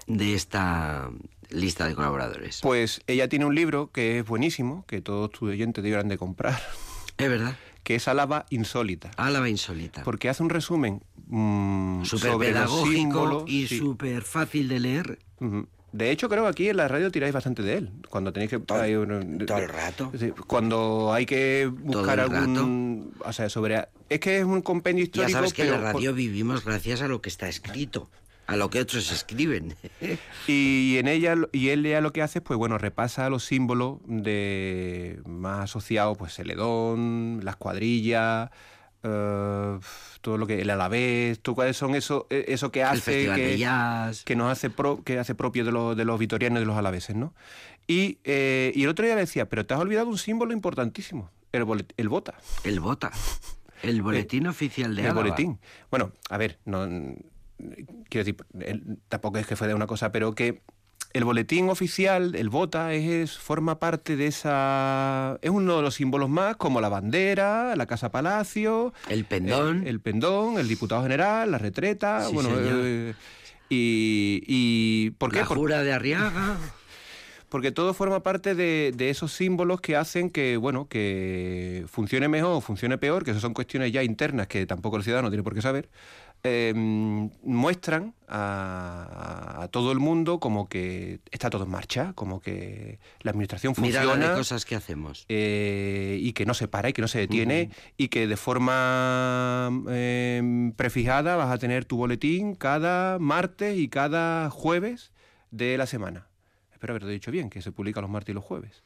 de 0.06 0.34
esta 0.36 1.10
lista 1.50 1.88
de 1.88 1.96
colaboradores. 1.96 2.60
Pues 2.62 3.02
ella 3.08 3.28
tiene 3.30 3.46
un 3.46 3.56
libro 3.56 3.92
que 3.92 4.20
es 4.20 4.26
buenísimo, 4.26 4.86
que 4.88 5.02
todos 5.02 5.32
tus 5.32 5.50
oyentes 5.50 5.84
deberán 5.84 6.08
de 6.08 6.18
comprar, 6.18 6.60
Es 7.18 7.30
verdad, 7.30 7.56
que 7.84 7.96
es 7.96 8.08
Álava 8.08 8.46
Insólita. 8.52 9.10
Álava 9.18 9.50
insólita. 9.50 10.04
Porque 10.04 10.30
hace 10.30 10.44
un 10.44 10.50
resumen 10.50 11.02
mm, 11.28 12.04
Súper 12.04 12.32
sobre 12.32 12.52
los 12.52 12.58
pedagógico 12.60 12.92
símbolos. 12.94 13.44
y 13.48 13.68
sí. 13.68 13.78
súper 13.80 14.22
fácil 14.22 14.68
de 14.68 14.80
leer. 14.80 15.20
De 15.94 16.12
hecho, 16.12 16.28
creo 16.30 16.44
que 16.44 16.50
aquí 16.50 16.70
en 16.70 16.78
la 16.78 16.88
radio 16.88 17.10
tiráis 17.12 17.34
bastante 17.34 17.64
de 17.64 17.76
él. 17.78 17.92
Cuando 18.10 18.32
tenéis 18.34 18.52
que. 18.52 18.60
Todo- 18.60 18.84
un- 19.02 19.44
todo 19.48 19.58
el 19.58 19.70
rato. 19.70 20.12
Cuando 20.46 21.12
hay 21.14 21.26
que 21.26 21.72
buscar 21.74 22.20
algún. 22.20 23.14
O 23.26 23.34
sea, 23.34 23.50
sobre. 23.50 23.88
Es 24.10 24.20
que 24.20 24.40
es 24.40 24.44
un 24.44 24.62
compendio 24.62 25.06
Ya 25.06 25.08
histórico. 25.08 25.32
sabes 25.38 25.54
que 25.54 25.64
en 25.64 25.72
la 25.72 25.94
radio 25.94 26.14
vivimos 26.14 26.64
gracias 26.66 27.02
a 27.02 27.08
lo 27.08 27.22
que 27.22 27.30
está 27.30 27.48
escrito, 27.48 28.10
a 28.48 28.56
lo 28.56 28.70
que 28.70 28.80
otros 28.82 29.12
escriben. 29.12 29.76
Y 30.48 30.96
en 30.98 31.08
ella 31.10 31.36
y 31.52 31.70
él 31.70 31.84
ya 31.84 32.00
lo 32.02 32.14
que 32.14 32.22
hace, 32.22 32.40
pues 32.42 32.58
bueno, 32.58 32.78
repasa 32.78 33.30
los 33.30 33.44
símbolos 33.44 34.00
de 34.06 35.20
más 35.26 35.66
asociados, 35.66 36.18
pues 36.18 36.34
Celedón, 36.34 37.42
las 37.44 37.58
cuadrillas, 37.58 38.50
eh, 39.04 39.80
todo 40.22 40.38
lo 40.38 40.48
que 40.48 40.62
el 40.62 40.70
alavés, 40.70 41.40
todo 41.42 41.56
cuáles 41.56 41.76
son 41.78 41.96
eso, 41.96 42.28
eh, 42.30 42.46
eso 42.48 42.72
que 42.72 42.80
El 42.82 42.88
hace 42.88 43.02
Festival 43.02 43.36
que, 43.36 43.46
de 43.48 43.58
Jazz. 43.58 44.24
que 44.24 44.36
nos 44.38 44.50
hace 44.52 44.70
pro- 44.70 45.04
que 45.04 45.20
hace 45.20 45.36
propio 45.36 45.66
de 45.66 45.72
los 45.74 45.98
de 45.98 46.06
los 46.06 46.18
vitorianos 46.18 46.58
y 46.58 46.62
de 46.62 46.66
los 46.66 46.78
alaveses, 46.78 47.16
¿no? 47.16 47.34
Y, 47.88 48.20
eh, 48.24 48.72
y 48.76 48.84
el 48.84 48.90
otro 48.90 49.06
día 49.06 49.16
le 49.16 49.22
decía, 49.22 49.48
pero 49.50 49.66
te 49.66 49.74
has 49.74 49.80
olvidado 49.82 50.08
un 50.08 50.18
símbolo 50.18 50.54
importantísimo, 50.54 51.30
el, 51.52 51.66
bolet- 51.66 51.94
el 51.98 52.08
bota. 52.10 52.36
El 52.64 52.80
BOTA, 52.80 53.12
el 53.84 54.02
boletín 54.02 54.48
oficial 54.48 54.96
de 54.96 55.02
el 55.02 55.08
Álava. 55.08 55.22
boletín. 55.24 55.60
Bueno, 55.92 56.12
a 56.30 56.38
ver, 56.38 56.58
no 56.66 56.86
quiero 58.10 58.26
decir, 58.26 58.38
tampoco 59.10 59.38
es 59.38 59.48
que 59.48 59.56
fue 59.56 59.68
de 59.68 59.74
una 59.74 59.88
cosa, 59.88 60.12
pero 60.12 60.34
que 60.34 60.62
el 61.14 61.24
boletín 61.24 61.70
oficial, 61.70 62.36
el 62.36 62.50
bota, 62.50 62.94
es, 62.94 63.38
forma 63.38 63.80
parte 63.80 64.16
de 64.16 64.28
esa. 64.28 65.38
Es 65.42 65.50
uno 65.50 65.78
de 65.78 65.82
los 65.82 65.96
símbolos 65.96 66.30
más, 66.30 66.58
como 66.58 66.82
la 66.82 66.90
bandera, 66.90 67.76
la 67.76 67.86
casa 67.86 68.12
palacio, 68.12 68.94
El 69.10 69.26
pendón. 69.26 69.82
el, 69.82 69.88
el 69.88 70.00
pendón, 70.00 70.60
el 70.60 70.68
diputado 70.68 71.04
general, 71.04 71.52
la 71.52 71.58
retreta, 71.58 72.26
Sí, 72.26 72.34
bueno, 72.34 72.50
eh, 72.56 73.14
y, 73.70 74.44
y 74.48 75.10
¿por 75.12 75.32
qué? 75.32 75.40
La 75.40 75.46
jura 75.46 75.84
de 75.84 75.94
Arriaga. 75.94 76.58
porque 77.50 77.72
todo 77.72 77.94
forma 77.94 78.24
parte 78.24 78.56
de, 78.56 78.92
de 78.96 79.10
esos 79.10 79.32
símbolos 79.32 79.80
que 79.80 79.96
hacen 79.96 80.30
que, 80.30 80.58
bueno, 80.58 80.88
que 80.88 81.86
funcione 81.88 82.28
mejor 82.28 82.52
o 82.52 82.62
funcione 82.62 82.98
peor, 82.98 83.24
que 83.24 83.32
eso 83.32 83.40
son 83.40 83.54
cuestiones 83.54 83.92
ya 83.92 84.04
internas 84.04 84.48
que 84.48 84.66
tampoco 84.66 84.98
el 84.98 85.04
ciudadano 85.04 85.30
tiene 85.30 85.44
por 85.44 85.54
qué 85.54 85.62
saber, 85.62 85.90
eh, 86.44 86.74
muestran 87.44 88.14
a, 88.28 89.64
a 89.64 89.68
todo 89.70 89.92
el 89.92 90.00
mundo 90.00 90.40
como 90.40 90.68
que 90.70 91.20
está 91.32 91.50
todo 91.50 91.64
en 91.64 91.70
marcha, 91.70 92.14
como 92.14 92.40
que 92.40 93.00
la 93.22 93.32
administración 93.32 93.74
Mira 93.78 94.02
funciona 94.02 94.30
de 94.30 94.36
cosas 94.38 94.66
que 94.66 94.76
hacemos. 94.76 95.26
eh, 95.30 96.18
y 96.22 96.34
que 96.34 96.46
no 96.46 96.54
se 96.54 96.68
para 96.68 96.90
y 96.90 96.94
que 96.94 97.02
no 97.02 97.08
se 97.08 97.20
detiene 97.20 97.70
y 97.98 98.08
que 98.10 98.28
de 98.28 98.38
forma 98.38 99.70
eh, 99.90 100.72
prefijada 100.76 101.36
vas 101.36 101.52
a 101.52 101.58
tener 101.58 101.86
tu 101.86 101.98
boletín 101.98 102.56
cada 102.56 103.20
martes 103.20 103.78
y 103.78 103.88
cada 103.88 104.50
jueves 104.50 105.12
de 105.52 105.78
la 105.78 105.86
semana. 105.86 106.28
Espero 106.74 106.94
haberte 106.94 107.10
dicho 107.10 107.32
bien, 107.32 107.50
que 107.50 107.62
se 107.62 107.72
publica 107.72 108.02
los 108.02 108.10
martes 108.10 108.30
y 108.32 108.36
los 108.36 108.44
jueves. 108.44 108.84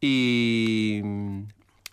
Y, 0.00 1.02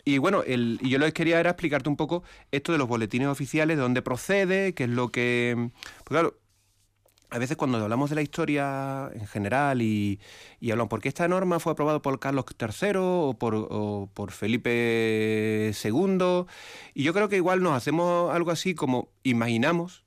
y 0.06 0.18
bueno, 0.18 0.44
el, 0.46 0.80
y 0.82 0.90
yo 0.90 1.00
lo 1.00 1.06
que 1.06 1.14
quería 1.14 1.40
era 1.40 1.52
explicarte 1.52 1.90
un 1.90 1.96
poco 1.96 2.24
esto 2.52 2.72
de 2.72 2.78
los 2.78 2.88
boletines 2.88 3.28
oficiales, 3.28 3.78
de 3.78 3.84
dónde 3.84 4.02
procede, 4.02 4.74
qué 4.74 4.84
es 4.84 4.90
lo 4.90 5.12
que... 5.12 5.70
Pues 6.04 6.10
claro, 6.10 6.38
a 7.30 7.40
veces 7.40 7.58
cuando 7.58 7.78
hablamos 7.78 8.10
de 8.10 8.16
la 8.16 8.22
historia 8.22 9.10
en 9.14 9.26
general 9.26 9.82
y, 9.82 10.20
y 10.60 10.72
hablamos, 10.72 10.90
¿por 10.90 11.02
qué 11.02 11.08
esta 11.10 11.28
norma 11.28 11.60
fue 11.60 11.72
aprobada 11.72 12.02
por 12.02 12.20
Carlos 12.20 12.46
III 12.60 12.92
o 12.96 13.36
por, 13.40 13.56
o 13.56 14.10
por 14.14 14.32
Felipe 14.32 15.72
II? 15.84 16.46
Y 16.94 17.04
yo 17.04 17.14
creo 17.14 17.30
que 17.30 17.38
igual 17.38 17.64
nos 17.64 17.74
hacemos 17.74 18.34
algo 18.34 18.52
así 18.52 18.76
como 18.76 19.10
imaginamos 19.24 20.04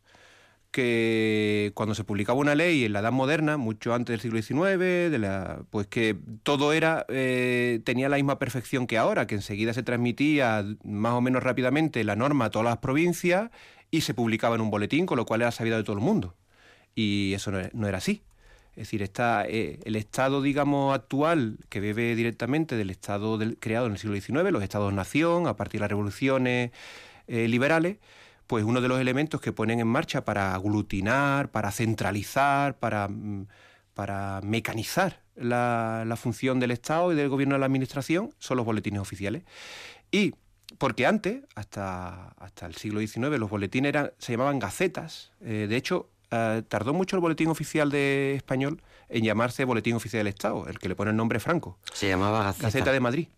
que 0.77 1.73
cuando 1.75 1.95
se 1.95 2.05
publicaba 2.05 2.39
una 2.39 2.55
ley 2.55 2.85
en 2.85 2.93
la 2.93 3.01
Edad 3.01 3.11
Moderna, 3.11 3.57
mucho 3.57 3.95
antes 3.95 4.13
del 4.13 4.21
siglo 4.21 4.43
XIX, 4.43 5.11
de 5.11 5.19
la, 5.19 5.63
pues 5.71 5.87
que 5.87 6.15
todo 6.43 6.75
era 6.75 7.07
eh, 7.09 7.81
tenía 7.85 8.11
la 8.11 8.17
misma 8.17 8.39
perfección 8.39 8.87
que 8.87 8.99
ahora, 8.99 9.27
que 9.27 9.37
enseguida 9.37 9.73
se 9.73 9.83
transmitía 9.83 10.63
más 10.85 11.15
o 11.15 11.23
menos 11.23 11.43
rápidamente 11.43 12.05
la 12.05 12.15
norma 12.15 12.45
a 12.45 12.51
todas 12.51 12.67
las 12.67 12.77
provincias 12.79 13.51
y 13.91 14.03
se 14.03 14.13
publicaba 14.13 14.55
en 14.57 14.61
un 14.61 14.71
boletín, 14.71 15.07
con 15.07 15.17
lo 15.17 15.25
cual 15.25 15.41
era 15.41 15.51
sabido 15.51 15.79
de 15.79 15.83
todo 15.85 15.97
el 15.97 16.03
mundo. 16.03 16.35
Y 16.95 17.33
eso 17.33 17.51
no 17.73 17.89
era 17.89 17.97
así. 17.99 18.23
Es 18.73 18.89
decir, 18.89 19.01
está, 19.01 19.47
eh, 19.49 19.81
el 19.85 19.97
Estado, 19.97 20.43
digamos, 20.43 20.95
actual, 20.95 21.57
que 21.71 21.81
bebe 21.81 22.15
directamente 22.15 22.77
del 22.77 22.91
Estado 22.91 23.39
del- 23.39 23.57
creado 23.59 23.87
en 23.87 23.93
el 23.93 23.99
siglo 23.99 24.15
XIX, 24.21 24.51
los 24.53 24.63
Estados-nación, 24.63 25.47
a 25.47 25.57
partir 25.57 25.79
de 25.81 25.85
las 25.85 25.91
revoluciones 25.91 26.73
eh, 27.27 27.49
liberales, 27.49 27.97
pues 28.47 28.65
uno 28.65 28.81
de 28.81 28.89
los 28.89 29.01
elementos 29.01 29.41
que 29.41 29.53
ponen 29.53 29.81
en 29.81 29.89
marcha 29.89 30.25
para 30.25 30.55
aglutinar, 30.55 31.51
para 31.51 31.71
centralizar, 31.73 32.79
para, 32.79 33.09
mm, 33.09 33.47
para 33.95 34.41
mecanizar 34.43 35.23
la, 35.35 36.05
la 36.07 36.17
función 36.17 36.61
del 36.61 36.71
Estado 36.71 37.13
y 37.13 37.17
del 37.17 37.29
gobierno 37.29 37.55
de 37.55 37.61
la 37.61 37.67
administración 37.67 38.33
son 38.39 38.57
los 38.57 38.67
boletines 38.67 39.01
oficiales. 39.01 39.45
Y 40.11 40.35
porque 40.79 41.07
antes, 41.07 41.43
hasta, 41.55 42.29
hasta 42.39 42.67
el 42.67 42.75
siglo 42.75 43.01
XIX, 43.01 43.39
los 43.39 43.51
boletines 43.51 43.89
eran, 43.89 44.13
se 44.19 44.33
llamaban 44.33 44.59
gacetas. 44.59 45.33
Eh, 45.41 45.67
de 45.69 45.77
hecho, 45.77 46.11
eh, 46.31 46.63
tardó 46.69 46.93
mucho 46.93 47.17
el 47.17 47.21
boletín 47.21 47.49
oficial 47.49 47.91
de 47.91 48.35
español 48.35 48.83
en 49.09 49.25
llamarse 49.25 49.65
Boletín 49.65 49.95
Oficial 49.95 50.21
del 50.21 50.29
Estado, 50.29 50.67
el 50.67 50.79
que 50.79 50.89
le 50.89 50.97
pone 50.97 51.13
el 51.13 51.17
nombre 51.17 51.39
Franco. 51.39 51.79
Se 51.93 52.09
llamaba 52.09 52.43
Gaceta. 52.43 52.67
Gaceta 52.67 52.93
de 52.93 53.01
Madrid. 53.01 53.29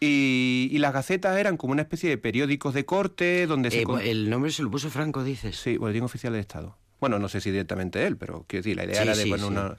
Y, 0.00 0.68
y 0.70 0.78
las 0.78 0.92
gacetas 0.92 1.38
eran 1.38 1.56
como 1.56 1.72
una 1.72 1.82
especie 1.82 2.10
de 2.10 2.18
periódicos 2.18 2.74
de 2.74 2.84
corte 2.84 3.46
donde 3.46 3.70
se... 3.70 3.80
Eh, 3.80 3.84
con- 3.84 4.00
el 4.00 4.28
nombre 4.28 4.50
se 4.50 4.62
lo 4.62 4.70
puso 4.70 4.90
Franco, 4.90 5.24
dices. 5.24 5.56
Sí, 5.56 5.76
Boletín 5.76 6.02
Oficial 6.04 6.32
del 6.32 6.40
Estado. 6.40 6.76
Bueno, 7.00 7.18
no 7.18 7.28
sé 7.28 7.40
si 7.40 7.50
directamente 7.50 8.06
él, 8.06 8.16
pero 8.16 8.44
quiero 8.48 8.62
decir, 8.62 8.76
la 8.76 8.84
idea 8.84 8.96
Sí, 8.96 9.02
era 9.02 9.16
de 9.16 9.22
sí, 9.24 9.32
una... 9.32 9.76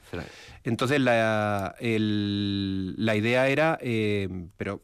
Entonces 0.64 1.00
la, 1.00 1.74
el- 1.80 2.94
la 2.96 3.16
idea 3.16 3.48
era, 3.48 3.78
eh, 3.80 4.28
pero 4.56 4.82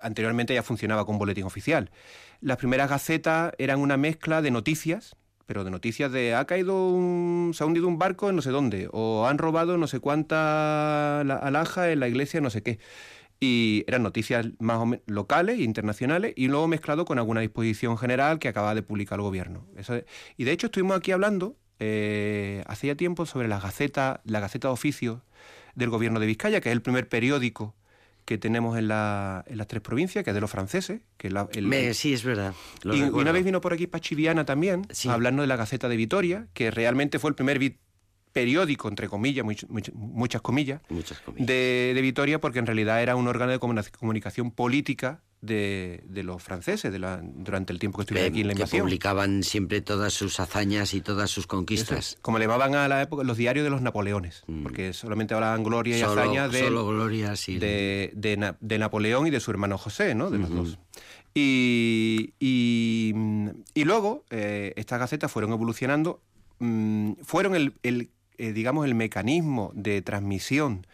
anteriormente 0.00 0.54
ya 0.54 0.62
funcionaba 0.62 1.04
con 1.04 1.18
boletín 1.18 1.44
oficial. 1.44 1.90
Las 2.40 2.56
primeras 2.56 2.88
gacetas 2.88 3.52
eran 3.58 3.80
una 3.80 3.96
mezcla 3.96 4.40
de 4.42 4.50
noticias, 4.50 5.14
pero 5.46 5.64
de 5.64 5.70
noticias 5.70 6.10
de 6.12 6.34
ha 6.34 6.44
caído 6.46 6.88
un, 6.90 7.52
se 7.54 7.62
ha 7.64 7.66
hundido 7.66 7.86
un 7.88 7.98
barco 7.98 8.30
en 8.30 8.36
no 8.36 8.42
sé 8.42 8.50
dónde, 8.50 8.88
o 8.92 9.26
han 9.26 9.38
robado 9.38 9.76
no 9.76 9.86
sé 9.88 10.00
cuánta 10.00 11.22
la- 11.26 11.36
alhaja 11.36 11.90
en 11.90 12.00
la 12.00 12.08
iglesia 12.08 12.40
no 12.40 12.50
sé 12.50 12.62
qué. 12.62 12.78
Y 13.42 13.84
eran 13.88 14.02
noticias 14.02 14.46
más 14.58 14.76
o 14.76 14.84
menos 14.86 15.02
locales 15.06 15.58
e 15.58 15.62
internacionales 15.62 16.34
y 16.36 16.48
luego 16.48 16.68
mezclado 16.68 17.06
con 17.06 17.18
alguna 17.18 17.40
disposición 17.40 17.96
general 17.96 18.38
que 18.38 18.48
acaba 18.48 18.74
de 18.74 18.82
publicar 18.82 19.18
el 19.18 19.22
gobierno. 19.22 19.66
Eso 19.76 19.94
es- 19.94 20.04
y 20.36 20.44
de 20.44 20.52
hecho 20.52 20.66
estuvimos 20.66 20.96
aquí 20.98 21.10
hablando 21.12 21.56
eh, 21.82 22.62
hace 22.66 22.88
ya 22.88 22.94
tiempo 22.94 23.24
sobre 23.24 23.48
la 23.48 23.58
Gaceta, 23.58 24.20
la 24.26 24.40
Gaceta 24.40 24.68
de 24.68 24.74
Oficios 24.74 25.20
del 25.74 25.88
Gobierno 25.88 26.20
de 26.20 26.26
Vizcaya, 26.26 26.60
que 26.60 26.68
es 26.68 26.74
el 26.74 26.82
primer 26.82 27.08
periódico 27.08 27.74
que 28.26 28.36
tenemos 28.36 28.76
en, 28.78 28.88
la- 28.88 29.42
en 29.48 29.56
las 29.56 29.66
tres 29.66 29.80
provincias, 29.80 30.22
que 30.22 30.30
es 30.30 30.34
de 30.34 30.42
los 30.42 30.50
franceses. 30.50 31.00
Que 31.16 31.30
la- 31.30 31.48
el- 31.54 31.66
Me- 31.66 31.94
sí, 31.94 32.12
es 32.12 32.22
verdad. 32.22 32.52
y, 32.84 32.98
y 32.98 33.02
una 33.04 33.32
vez 33.32 33.42
vino 33.44 33.62
por 33.62 33.72
aquí 33.72 33.86
Pachiviana 33.86 34.44
también, 34.44 34.82
Sí. 34.90 35.08
hablando 35.08 35.40
de 35.40 35.48
la 35.48 35.56
Gaceta 35.56 35.88
de 35.88 35.96
Vitoria, 35.96 36.46
que 36.52 36.70
realmente 36.70 37.18
fue 37.18 37.30
el 37.30 37.34
primer 37.34 37.58
periódico, 38.32 38.88
entre 38.88 39.08
comillas, 39.08 39.44
much- 39.44 39.66
much- 39.68 39.92
muchas 39.94 40.40
comillas, 40.42 40.80
Muchas 40.88 41.18
comillas. 41.20 41.46
de, 41.46 41.92
de 41.94 42.00
Vitoria, 42.02 42.40
porque 42.40 42.58
en 42.60 42.66
realidad 42.66 43.02
era 43.02 43.16
un 43.16 43.26
órgano 43.28 43.52
de 43.52 43.58
comunicación 43.58 44.50
política 44.50 45.22
de, 45.40 46.04
de 46.06 46.22
los 46.22 46.42
franceses 46.42 46.92
de 46.92 46.98
la- 46.98 47.20
durante 47.24 47.72
el 47.72 47.78
tiempo 47.78 47.96
que 47.98 48.02
estuvieron 48.02 48.26
Eh, 48.26 48.30
aquí 48.30 48.40
en 48.42 48.48
la 48.48 48.52
que 48.54 48.58
invasión. 48.60 48.82
publicaban 48.82 49.42
siempre 49.42 49.80
todas 49.80 50.12
sus 50.12 50.38
hazañas 50.38 50.92
y 50.92 51.00
todas 51.00 51.30
sus 51.30 51.46
conquistas. 51.46 51.98
es. 52.12 52.18
Como 52.20 52.38
le 52.38 52.44
llamaban 52.44 52.74
a 52.74 52.86
la 52.88 53.00
época 53.02 53.24
los 53.24 53.36
diarios 53.38 53.64
de 53.64 53.70
los 53.70 53.80
Napoleones, 53.80 54.44
porque 54.62 54.92
solamente 54.92 55.32
hablaban 55.34 55.64
gloria 55.64 55.96
y 55.98 56.02
Mm. 56.02 56.04
Solo, 56.04 56.20
hazañas 56.20 56.52
de, 56.52 56.58
y... 57.48 57.58
de, 57.58 58.12
de 58.14 58.36
Na- 58.36 58.56
de 58.60 58.78
Napoleón 58.78 59.26
y 59.26 59.30
de 59.30 59.40
su 59.40 59.50
hermano 59.50 59.78
José, 59.78 60.14
¿no? 60.14 60.30
De 60.30 60.38
los 60.38 60.50
dos. 60.50 60.78
Y, 61.34 62.34
y, 62.38 63.12
mm, 63.14 63.48
y 63.74 63.84
luego 63.84 64.24
eh, 64.30 64.72
estas 64.76 64.98
gacetas 65.00 65.30
fueron 65.32 65.52
evolucionando, 65.52 66.20
mm, 66.58 67.12
fueron 67.22 67.54
el, 67.54 67.74
el, 67.82 68.10
eh, 68.40 68.52
digamos, 68.52 68.86
el 68.86 68.94
mecanismo 68.94 69.70
de 69.74 70.02
transmisión 70.02 70.86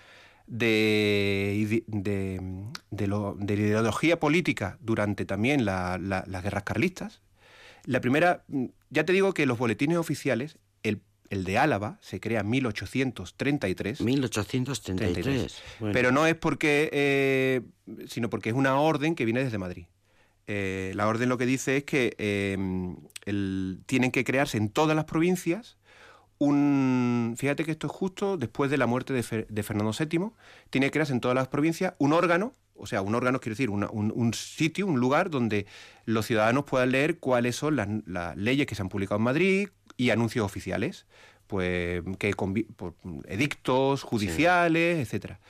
de, 0.46 1.82
de, 1.86 2.40
de 2.90 3.06
lo- 3.06 3.36
de 3.38 3.56
la 3.56 3.62
ideología 3.62 4.18
política 4.20 4.78
durante 4.80 5.24
también 5.24 5.64
la- 5.64 5.98
la- 5.98 6.24
las 6.26 6.42
guerras 6.42 6.62
carlistas. 6.64 7.20
La 7.84 8.00
primera, 8.00 8.44
mm, 8.48 8.66
ya 8.90 9.04
te 9.04 9.12
digo 9.12 9.32
que 9.34 9.46
los 9.46 9.58
boletines 9.58 9.96
oficiales, 9.98 10.58
el, 10.82 11.00
el 11.30 11.44
de 11.44 11.58
Álava 11.58 11.98
se 12.00 12.20
crea 12.20 12.40
en 12.40 12.50
1833. 12.50 14.00
1833. 14.00 15.22
33. 15.24 15.62
Bueno. 15.80 15.92
Pero 15.92 16.12
no 16.12 16.26
es 16.26 16.34
porque, 16.36 16.88
eh, 16.92 17.62
sino 18.06 18.30
porque 18.30 18.50
es 18.50 18.54
una 18.54 18.78
orden 18.80 19.14
que 19.14 19.24
viene 19.24 19.42
desde 19.44 19.58
Madrid. 19.58 19.86
Eh, 20.48 20.92
la 20.94 21.08
orden 21.08 21.28
lo 21.28 21.38
que 21.38 21.46
dice 21.46 21.76
es 21.78 21.84
que 21.84 22.14
eh, 22.18 22.56
el- 23.24 23.80
tienen 23.86 24.12
que 24.12 24.22
crearse 24.24 24.58
en 24.58 24.68
todas 24.68 24.94
las 24.94 25.04
provincias 25.06 25.76
un... 26.38 27.34
Fíjate 27.36 27.64
que 27.64 27.70
esto 27.72 27.86
es 27.86 27.92
justo 27.92 28.36
después 28.36 28.70
de 28.70 28.76
la 28.78 28.86
muerte 28.86 29.12
de, 29.12 29.22
Fer- 29.22 29.46
de 29.48 29.62
Fernando 29.62 29.92
VII. 29.98 30.30
Tiene 30.70 30.86
que 30.86 30.90
crearse 30.92 31.12
en 31.12 31.20
todas 31.20 31.34
las 31.34 31.48
provincias 31.48 31.94
un 31.98 32.12
órgano, 32.12 32.54
o 32.74 32.86
sea, 32.86 33.02
un 33.02 33.14
órgano 33.14 33.40
quiere 33.40 33.52
decir 33.54 33.70
una- 33.70 33.88
un, 33.90 34.12
un 34.14 34.34
sitio, 34.34 34.86
un 34.86 35.00
lugar 35.00 35.30
donde 35.30 35.66
los 36.04 36.26
ciudadanos 36.26 36.64
puedan 36.64 36.92
leer 36.92 37.18
cuáles 37.18 37.56
son 37.56 37.76
las, 37.76 37.88
las 38.06 38.36
leyes 38.36 38.66
que 38.66 38.74
se 38.74 38.82
han 38.82 38.88
publicado 38.88 39.16
en 39.18 39.24
Madrid 39.24 39.68
y 39.96 40.10
anuncios 40.10 40.44
oficiales, 40.44 41.06
pues 41.46 42.02
que 42.18 42.34
por 42.34 42.94
edictos 43.26 44.02
judiciales, 44.02 44.98
etcétera. 44.98 45.40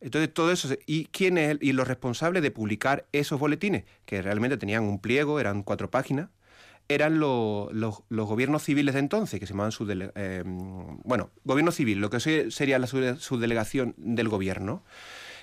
Entonces, 0.00 0.32
todo 0.32 0.52
eso. 0.52 0.68
¿Y 0.86 1.06
quién 1.06 1.38
es 1.38 1.50
el- 1.50 1.58
y 1.60 1.72
los 1.72 1.88
responsables 1.88 2.42
de 2.42 2.52
publicar 2.52 3.06
esos 3.12 3.40
boletines? 3.40 3.84
Que 4.04 4.22
realmente 4.22 4.56
tenían 4.56 4.84
un 4.84 5.00
pliego, 5.00 5.40
eran 5.40 5.64
cuatro 5.64 5.90
páginas. 5.90 6.28
Eran 6.88 7.18
lo- 7.20 7.68
los- 7.72 8.02
gobiernos 8.08 8.62
civiles 8.64 8.94
de 8.94 9.00
entonces, 9.00 9.38
que 9.38 9.46
se 9.46 9.52
llamaban 9.52 9.72
subdele- 9.72 10.10
eh, 10.14 10.42
bueno, 10.46 11.30
gobierno 11.44 11.70
civil, 11.70 11.98
lo 12.00 12.08
que 12.10 12.18
se- 12.20 12.50
sería 12.50 12.78
la 12.78 12.86
subde- 12.86 13.16
subdelegación 13.18 13.94
del 13.98 14.28
gobierno. 14.28 14.84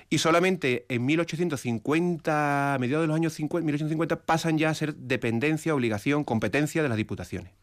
Y 0.09 0.17
solamente 0.19 0.85
en 0.89 1.05
1850, 1.05 2.73
a 2.75 2.79
mediados 2.79 3.03
de 3.03 3.07
los 3.07 3.15
años 3.15 3.33
50, 3.33 3.65
1850, 3.65 4.21
pasan 4.25 4.57
ya 4.57 4.69
a 4.69 4.73
ser 4.73 4.95
dependencia, 4.95 5.73
obligación, 5.73 6.23
competencia 6.23 6.83
de 6.83 6.89
las 6.89 6.97
diputaciones. 6.97 7.53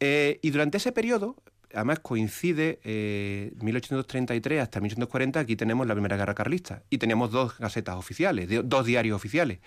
Eh, 0.00 0.38
y 0.42 0.50
durante 0.50 0.76
ese 0.78 0.92
periodo, 0.92 1.36
además 1.74 1.98
coincide 2.00 2.78
eh, 2.84 3.52
1833 3.60 4.62
hasta 4.62 4.80
1840, 4.80 5.40
aquí 5.40 5.56
tenemos 5.56 5.86
la 5.86 5.94
Primera 5.94 6.16
Guerra 6.16 6.34
Carlista 6.34 6.82
y 6.88 6.98
teníamos 6.98 7.30
dos 7.30 7.58
gacetas 7.58 7.96
oficiales, 7.96 8.48
dos 8.64 8.86
diarios 8.86 9.16
oficiales. 9.16 9.58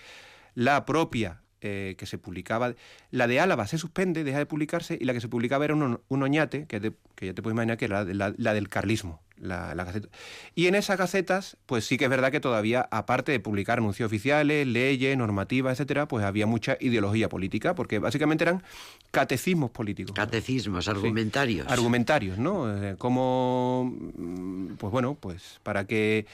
La 0.55 0.85
propia 0.85 1.41
eh, 1.61 1.95
que 1.97 2.05
se 2.05 2.17
publicaba, 2.17 2.73
la 3.11 3.27
de 3.27 3.39
Álava 3.39 3.67
se 3.67 3.77
suspende, 3.77 4.23
deja 4.23 4.37
de 4.39 4.45
publicarse 4.45 4.97
y 4.99 5.05
la 5.05 5.13
que 5.13 5.21
se 5.21 5.27
publicaba 5.29 5.63
era 5.65 5.75
un, 5.75 5.99
un 6.07 6.23
oñate, 6.23 6.65
que, 6.65 6.79
de- 6.79 6.93
que 7.15 7.27
ya 7.27 7.33
te 7.33 7.41
puedes 7.41 7.53
imaginar 7.55 7.77
que 7.77 7.85
era 7.85 8.03
la, 8.03 8.13
la- 8.29 8.33
la 8.37 8.53
del 8.53 8.67
carlismo, 8.69 9.21
la, 9.37 9.73
la 9.75 9.83
gaceta. 9.83 10.07
Y 10.55 10.67
en 10.67 10.75
esas 10.75 10.97
gacetas, 10.97 11.57
pues 11.65 11.85
sí 11.85 11.97
que 11.97 12.05
es 12.05 12.09
verdad 12.09 12.31
que 12.31 12.39
todavía, 12.39 12.87
aparte 12.91 13.31
de 13.31 13.39
publicar 13.39 13.77
anuncios 13.79 14.07
oficiales, 14.07 14.65
leyes, 14.67 15.17
normativas, 15.17 15.73
etcétera, 15.73 16.07
pues 16.07 16.25
había 16.25 16.45
mucha 16.47 16.77
ideología 16.79 17.29
política, 17.29 17.73
porque 17.75 17.99
básicamente 17.99 18.43
eran 18.43 18.63
catecismos 19.11 19.71
políticos. 19.71 20.13
Catecismos, 20.15 20.87
argumentarios. 20.87 21.67
argumentarios, 21.67 22.37
¿no? 22.37 22.71
Eh, 22.83 22.95
como, 22.97 23.91
mm, 24.17 24.73
pues 24.77 24.91
bueno, 24.91 25.15
pues 25.19 25.59
para 25.63 25.85
que, 25.85 26.25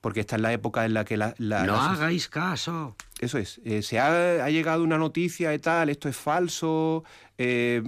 porque 0.00 0.20
esta 0.20 0.36
es 0.36 0.42
la 0.42 0.52
época 0.52 0.84
en 0.84 0.94
la 0.94 1.04
que 1.04 1.16
la... 1.16 1.34
no 1.38 1.80
hagáis 1.80 2.28
caso. 2.28 2.96
Eso 3.24 3.38
es, 3.38 3.60
eh, 3.64 3.82
se 3.82 3.98
ha, 3.98 4.44
ha 4.44 4.50
llegado 4.50 4.82
una 4.82 4.98
noticia 4.98 5.52
y 5.54 5.58
tal, 5.58 5.88
esto 5.90 6.08
es 6.08 6.16
falso. 6.16 7.04
eh, 7.38 7.82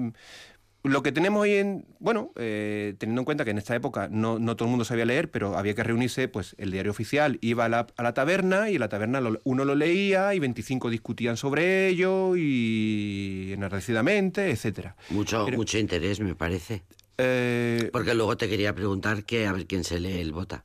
lo 0.82 1.02
que 1.02 1.10
tenemos 1.10 1.40
hoy 1.42 1.54
en, 1.54 1.84
bueno, 1.98 2.30
eh, 2.36 2.94
teniendo 2.98 3.22
en 3.22 3.24
cuenta 3.24 3.44
que 3.44 3.50
en 3.50 3.58
esta 3.58 3.74
época 3.74 4.06
no, 4.08 4.38
no 4.38 4.54
todo 4.54 4.66
el 4.66 4.70
mundo 4.70 4.84
sabía 4.84 5.04
leer, 5.04 5.32
pero 5.32 5.58
había 5.58 5.74
que 5.74 5.82
reunirse, 5.82 6.28
pues 6.28 6.54
el 6.58 6.70
diario 6.70 6.92
oficial 6.92 7.38
iba 7.40 7.64
a 7.64 7.68
la, 7.68 7.88
a 7.96 8.02
la 8.04 8.14
taberna 8.14 8.70
y 8.70 8.74
en 8.74 8.80
la 8.80 8.88
taberna 8.88 9.20
lo- 9.20 9.40
uno 9.42 9.64
lo 9.64 9.74
leía 9.74 10.32
y 10.34 10.38
25 10.38 10.88
discutían 10.88 11.36
sobre 11.36 11.88
ello 11.88 12.36
y 12.36 13.50
enardecidamente, 13.52 14.50
etcétera. 14.50 14.94
Mucho, 15.10 15.44
Pero- 15.44 15.56
mucho 15.56 15.76
interés, 15.78 16.20
me 16.20 16.36
parece. 16.36 16.84
Eh, 17.18 17.88
Porque 17.92 18.14
luego 18.14 18.36
te 18.36 18.48
quería 18.48 18.72
preguntar 18.74 19.24
que 19.24 19.46
a 19.48 19.52
ver 19.52 19.66
quién 19.66 19.82
se 19.82 19.98
lee 19.98 20.20
el 20.20 20.32
bota. 20.32 20.64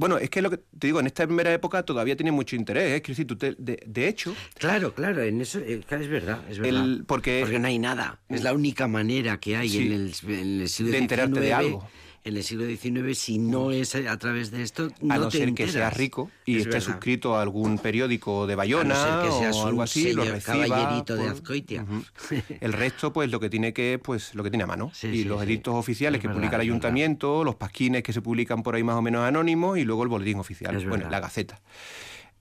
Bueno, 0.00 0.16
es 0.16 0.30
que 0.30 0.40
lo 0.40 0.48
que 0.50 0.56
te 0.56 0.86
digo, 0.86 0.98
en 0.98 1.06
esta 1.06 1.26
primera 1.26 1.52
época 1.52 1.82
todavía 1.82 2.16
tiene 2.16 2.32
mucho 2.32 2.56
interés, 2.56 2.98
¿eh? 2.98 3.02
Decir, 3.06 3.26
tú 3.26 3.36
te- 3.36 3.54
de, 3.58 3.82
de 3.86 4.08
hecho, 4.08 4.34
Claro, 4.58 4.94
claro, 4.94 5.22
en 5.22 5.40
eso 5.42 5.58
eh, 5.58 5.82
es 5.88 6.08
verdad, 6.08 6.40
es 6.48 6.58
verdad. 6.58 6.82
El- 6.84 7.04
porque- 7.06 7.44
no 7.60 7.66
hay 7.68 7.78
nada. 7.78 8.18
Es 8.30 8.42
la 8.42 8.54
única 8.54 8.88
manera 8.88 9.38
que 9.38 9.56
hay 9.56 9.68
Sí. 9.68 9.86
en, 9.86 9.92
el, 9.92 10.14
en 10.28 10.60
el 10.62 10.68
siglo 10.70 10.92
De 10.92 10.98
enterarte 10.98 11.38
de 11.40 11.52
algo. 11.52 11.86
En 12.22 12.36
el 12.36 12.44
siglo 12.44 12.66
XIX, 12.66 13.16
si 13.18 13.38
no 13.38 13.70
es 13.70 13.94
a 13.94 14.18
través 14.18 14.50
de 14.50 14.62
esto, 14.62 14.90
no 15.00 15.14
a 15.14 15.16
no 15.16 15.28
te 15.28 15.38
ser 15.38 15.54
que 15.54 15.66
seas 15.68 15.96
rico 15.96 16.30
y 16.44 16.56
Es 16.56 16.58
estés 16.66 16.74
verdad. 16.74 16.86
suscrito 16.92 17.34
a 17.34 17.40
algún 17.40 17.78
periódico 17.78 18.46
de 18.46 18.54
Bayona 18.56 18.94
A 18.94 19.16
no 19.16 19.22
ser 19.22 19.30
que 19.30 19.38
seas 19.38 19.56
o 19.56 19.66
algo 19.66 19.82
así, 19.82 20.12
lo 20.12 20.24
reciba 20.24 20.66
caballerito 20.66 21.16
de 21.16 21.28
Azcoitia. 21.28 21.86
El 22.60 22.72
resto, 22.74 23.10
pues 23.14 23.30
lo 23.30 23.40
que 23.40 23.48
tiene 23.48 23.72
que, 23.72 23.98
pues 24.02 24.34
lo 24.34 24.42
que 24.42 24.50
tiene 24.50 24.64
a 24.64 24.66
mano. 24.66 24.90
Sí, 24.92 25.08
y 25.08 25.22
sí, 25.22 25.24
los 25.24 25.40
sí. 25.40 25.46
edictos 25.46 25.74
oficiales 25.74 26.18
Es 26.18 26.20
que 26.22 26.28
verdad, 26.28 26.40
publica 26.42 26.56
el 26.56 26.62
ayuntamiento, 26.62 27.42
los 27.42 27.54
pasquines 27.54 28.02
que 28.02 28.12
se 28.12 28.20
publican 28.20 28.62
por 28.62 28.74
ahí 28.74 28.82
más 28.84 28.96
o 28.96 29.02
menos 29.02 29.22
anónimos 29.24 29.78
y 29.78 29.84
luego 29.84 30.02
el 30.02 30.10
boletín 30.10 30.38
oficial, 30.40 30.76
Es 30.76 30.82
bueno, 30.82 31.04
verdad. 31.04 31.10
la 31.12 31.20
gaceta. 31.20 31.60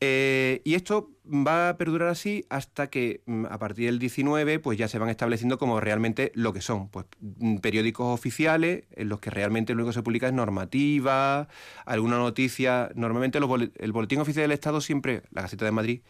Eh, 0.01 0.61
y 0.63 0.75
esto 0.75 1.11
va 1.25 1.69
a 1.69 1.77
perdurar 1.77 2.07
así 2.07 2.45
hasta 2.49 2.89
que 2.89 3.21
mm, 3.25 3.45
a 3.47 3.59
partir 3.59 3.87
del 3.87 3.99
19 3.99 4.59
pues 4.59 4.77
ya 4.77 4.87
se 4.87 4.97
van 4.97 5.09
estableciendo 5.09 5.57
como 5.57 5.81
realmente 5.81 6.31
lo 6.35 6.53
que 6.53 6.61
son, 6.61 6.87
pues 6.87 7.05
mm, 7.19 7.57
periódicos 7.57 8.07
oficiales 8.07 8.85
en 8.95 9.09
los 9.09 9.19
que 9.19 9.29
realmente 9.29 9.73
lo 9.73 9.79
único 9.79 9.89
que 9.89 9.95
se 9.95 10.03
publica 10.03 10.27
es 10.27 10.33
normativa, 10.33 11.49
alguna 11.85 12.17
noticia, 12.17 12.91
normalmente 12.95 13.41
los 13.41 13.49
el 13.75 13.91
boletín 13.91 14.19
oficial 14.19 14.43
del 14.43 14.51
Estado 14.53 14.79
siempre, 14.79 15.23
la 15.31 15.41
Gaceta 15.41 15.65
de 15.65 15.71
Madrid, 15.71 16.01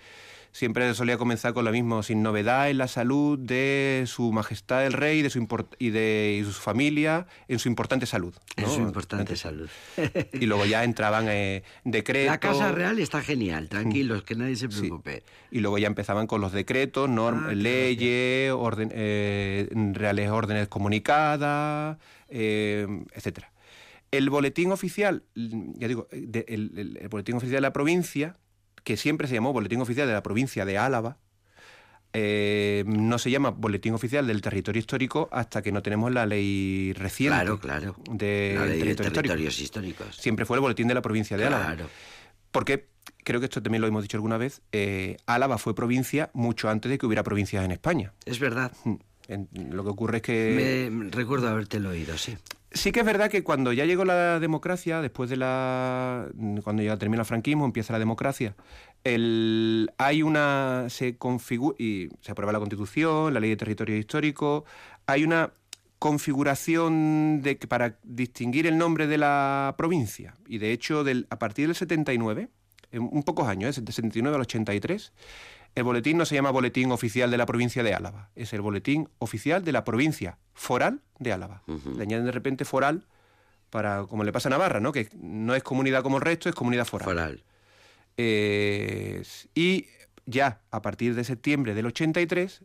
siempre 0.52 0.94
solía 0.94 1.18
comenzar 1.18 1.54
con 1.54 1.66
lo 1.66 1.72
mismo, 1.72 2.04
sin 2.04 2.22
novedad 2.24 2.70
en 2.70 2.78
la 2.78 2.88
salud 2.88 3.38
de 3.40 4.04
su 4.08 4.32
majestad 4.32 4.86
el 4.86 4.94
rey 4.94 5.22
de 5.22 5.30
su 5.30 5.48
y 5.80 5.90
de 5.92 6.38
y 6.42 6.44
su 6.46 6.52
familia, 6.54 7.28
en 7.48 7.60
su 7.60 7.70
importante 7.70 8.06
salud. 8.06 8.34
Es 8.56 8.66
¿no? 8.68 8.74
su 8.74 8.82
importante 8.82 9.36
salud. 9.36 9.70
Y 10.34 10.46
luego 10.46 10.66
ya 10.66 10.84
entraban 10.84 11.28
eh, 11.30 11.64
decretos. 11.84 12.32
La 12.32 12.40
Casa 12.40 12.72
Real 12.72 13.00
está 13.00 13.22
genial, 13.22 13.70
tranquilos, 13.70 14.24
que 14.24 14.36
nadie 14.36 14.56
se 14.56 14.70
Sí. 14.72 14.80
preocupe. 14.82 15.24
Y 15.52 15.60
luego 15.60 15.78
ya 15.78 15.88
empezaban 15.88 16.28
con 16.28 16.42
los 16.42 16.52
decretos, 16.52 17.10
norm- 17.10 17.48
Ah, 17.50 17.54
leyes, 17.54 18.52
orden- 18.52 18.92
eh, 18.94 19.68
reales 19.94 20.30
órdenes 20.30 20.68
comunicadas, 20.68 21.98
eh, 22.30 22.88
etcétera. 23.14 23.52
El 24.12 24.30
boletín 24.30 24.72
oficial, 24.72 25.24
mm, 25.36 25.74
ya 25.78 25.88
digo, 25.88 26.08
de- 26.12 26.46
el, 26.48 26.72
el- 26.78 26.98
el 27.02 27.08
boletín 27.10 27.36
oficial 27.36 27.58
de 27.58 27.62
la 27.62 27.74
provincia, 27.74 28.36
que 28.90 28.98
siempre 28.98 29.28
se 29.28 29.36
llamó 29.36 29.54
boletín 29.54 29.80
oficial 29.82 30.08
de 30.08 30.14
la 30.14 30.24
provincia 30.24 30.66
de 30.66 30.80
Álava, 30.80 31.18
eh, 32.12 32.84
no 32.88 33.20
se 33.20 33.30
llama 33.30 33.52
boletín 33.52 33.94
oficial 33.94 34.26
del 34.26 34.42
territorio 34.42 34.80
histórico 34.80 35.30
hasta 35.32 35.62
que 35.62 35.72
no 35.72 35.84
tenemos 35.84 36.12
la 36.12 36.26
ley 36.26 36.92
reciente 36.94 37.36
Claro, 37.36 37.60
claro. 37.60 37.96
del 38.10 38.56
La 38.56 38.66
ley 38.66 38.80
de 38.82 38.90
histórico. 38.90 39.14
territorios 39.14 39.60
históricos. 39.60 40.16
Siempre 40.16 40.44
fue 40.48 40.58
el 40.58 40.62
boletín 40.62 40.88
de 40.88 40.96
la 40.96 41.04
provincia 41.04 41.38
de 41.38 41.46
Álava. 41.46 41.66
Claro. 41.68 41.88
Porque 42.50 42.88
creo 43.24 43.40
que 43.40 43.46
esto 43.46 43.62
también 43.62 43.82
lo 43.82 43.88
hemos 43.88 44.02
dicho 44.02 44.18
alguna 44.18 44.38
vez, 44.40 44.64
eh, 44.72 45.18
Álava 45.28 45.60
fue 45.60 45.76
provincia 45.76 46.32
mucho 46.34 46.68
antes 46.68 46.90
de 46.90 46.98
que 46.98 47.06
hubiera 47.06 47.22
provincias 47.22 47.64
en 47.64 47.70
España. 47.72 48.12
Es 48.26 48.40
verdad. 48.40 48.72
Mm, 48.86 48.96
en- 49.28 49.50
lo 49.70 49.84
que 49.84 49.90
ocurre 49.92 50.18
es 50.18 50.24
que... 50.24 50.90
Me 50.92 51.12
recuerdo 51.12 51.48
habértelo 51.48 51.90
oído, 51.90 52.18
sí. 52.18 52.36
Sí 52.72 52.92
que 52.92 53.00
es 53.00 53.06
verdad 53.06 53.32
que 53.32 53.44
cuando 53.44 53.74
ya 53.74 53.86
llegó 53.86 54.06
la 54.06 54.40
democracia, 54.40 55.02
después 55.02 55.30
de 55.30 55.38
la... 55.38 56.28
cuando 56.64 56.84
ya 56.84 56.98
termina 56.98 57.22
el 57.22 57.26
franquismo, 57.26 57.66
empieza 57.66 57.94
la 57.94 58.00
democracia, 58.00 58.56
el, 59.04 59.92
hay 59.98 60.22
una... 60.22 60.86
se 60.90 61.18
configura... 61.18 61.76
y 61.80 62.10
se 62.22 62.32
aprueba 62.32 62.54
la 62.54 62.60
Constitución, 62.60 63.34
la 63.34 63.40
Ley 63.40 63.50
de 63.50 63.58
Territorio 63.58 63.98
Histórico, 63.98 64.66
hay 65.08 65.24
una 65.24 65.52
configuración 65.98 67.42
de 67.42 67.56
para 67.56 67.98
distinguir 68.04 68.68
el 68.68 68.78
nombre 68.78 69.08
de 69.08 69.18
la 69.18 69.76
provincia. 69.78 70.36
Y 70.48 70.60
de 70.60 70.72
hecho, 70.72 71.04
del, 71.04 71.28
a 71.30 71.40
partir 71.40 71.68
del 71.68 71.76
79, 71.76 72.50
en 72.92 73.02
un 73.02 73.24
pocos 73.24 73.48
años, 73.48 73.78
¿eh? 73.78 73.82
del 73.82 73.94
79 73.94 74.36
al 74.36 74.42
83, 74.42 75.12
el 75.76 75.84
boletín 75.84 76.18
no 76.18 76.26
se 76.26 76.36
llama 76.36 76.52
Boletín 76.52 76.92
Oficial 76.92 77.32
de 77.32 77.38
la 77.38 77.46
Provincia 77.46 77.84
de 77.84 77.94
Álava, 77.94 78.30
es 78.36 78.54
el 78.54 78.62
Boletín 78.62 79.10
Oficial 79.20 79.64
de 79.64 79.72
la 79.72 79.84
Provincia 79.84 80.38
Foral 80.54 81.02
de 81.20 81.34
Álava. 81.34 81.64
Le 81.68 82.04
añaden 82.04 82.26
de 82.26 82.32
repente 82.32 82.66
foral 82.66 83.08
para, 83.70 84.04
como 84.04 84.24
le 84.24 84.32
pasa 84.32 84.50
a 84.50 84.52
Navarra, 84.52 84.80
¿no? 84.80 84.92
que 84.92 85.10
no 85.16 85.56
es 85.56 85.64
comunidad 85.64 86.04
como 86.04 86.18
el 86.18 86.22
resto, 86.22 86.50
es 86.50 86.56
comunidad 86.56 86.86
foral. 86.86 87.06
Foral. 87.06 87.44
Eh, 88.18 89.24
y 89.56 89.86
ya 90.26 90.62
a 90.72 90.82
partir 90.82 91.16
de 91.16 91.24
septiembre 91.24 91.74
del 91.74 91.86
83, 91.86 92.64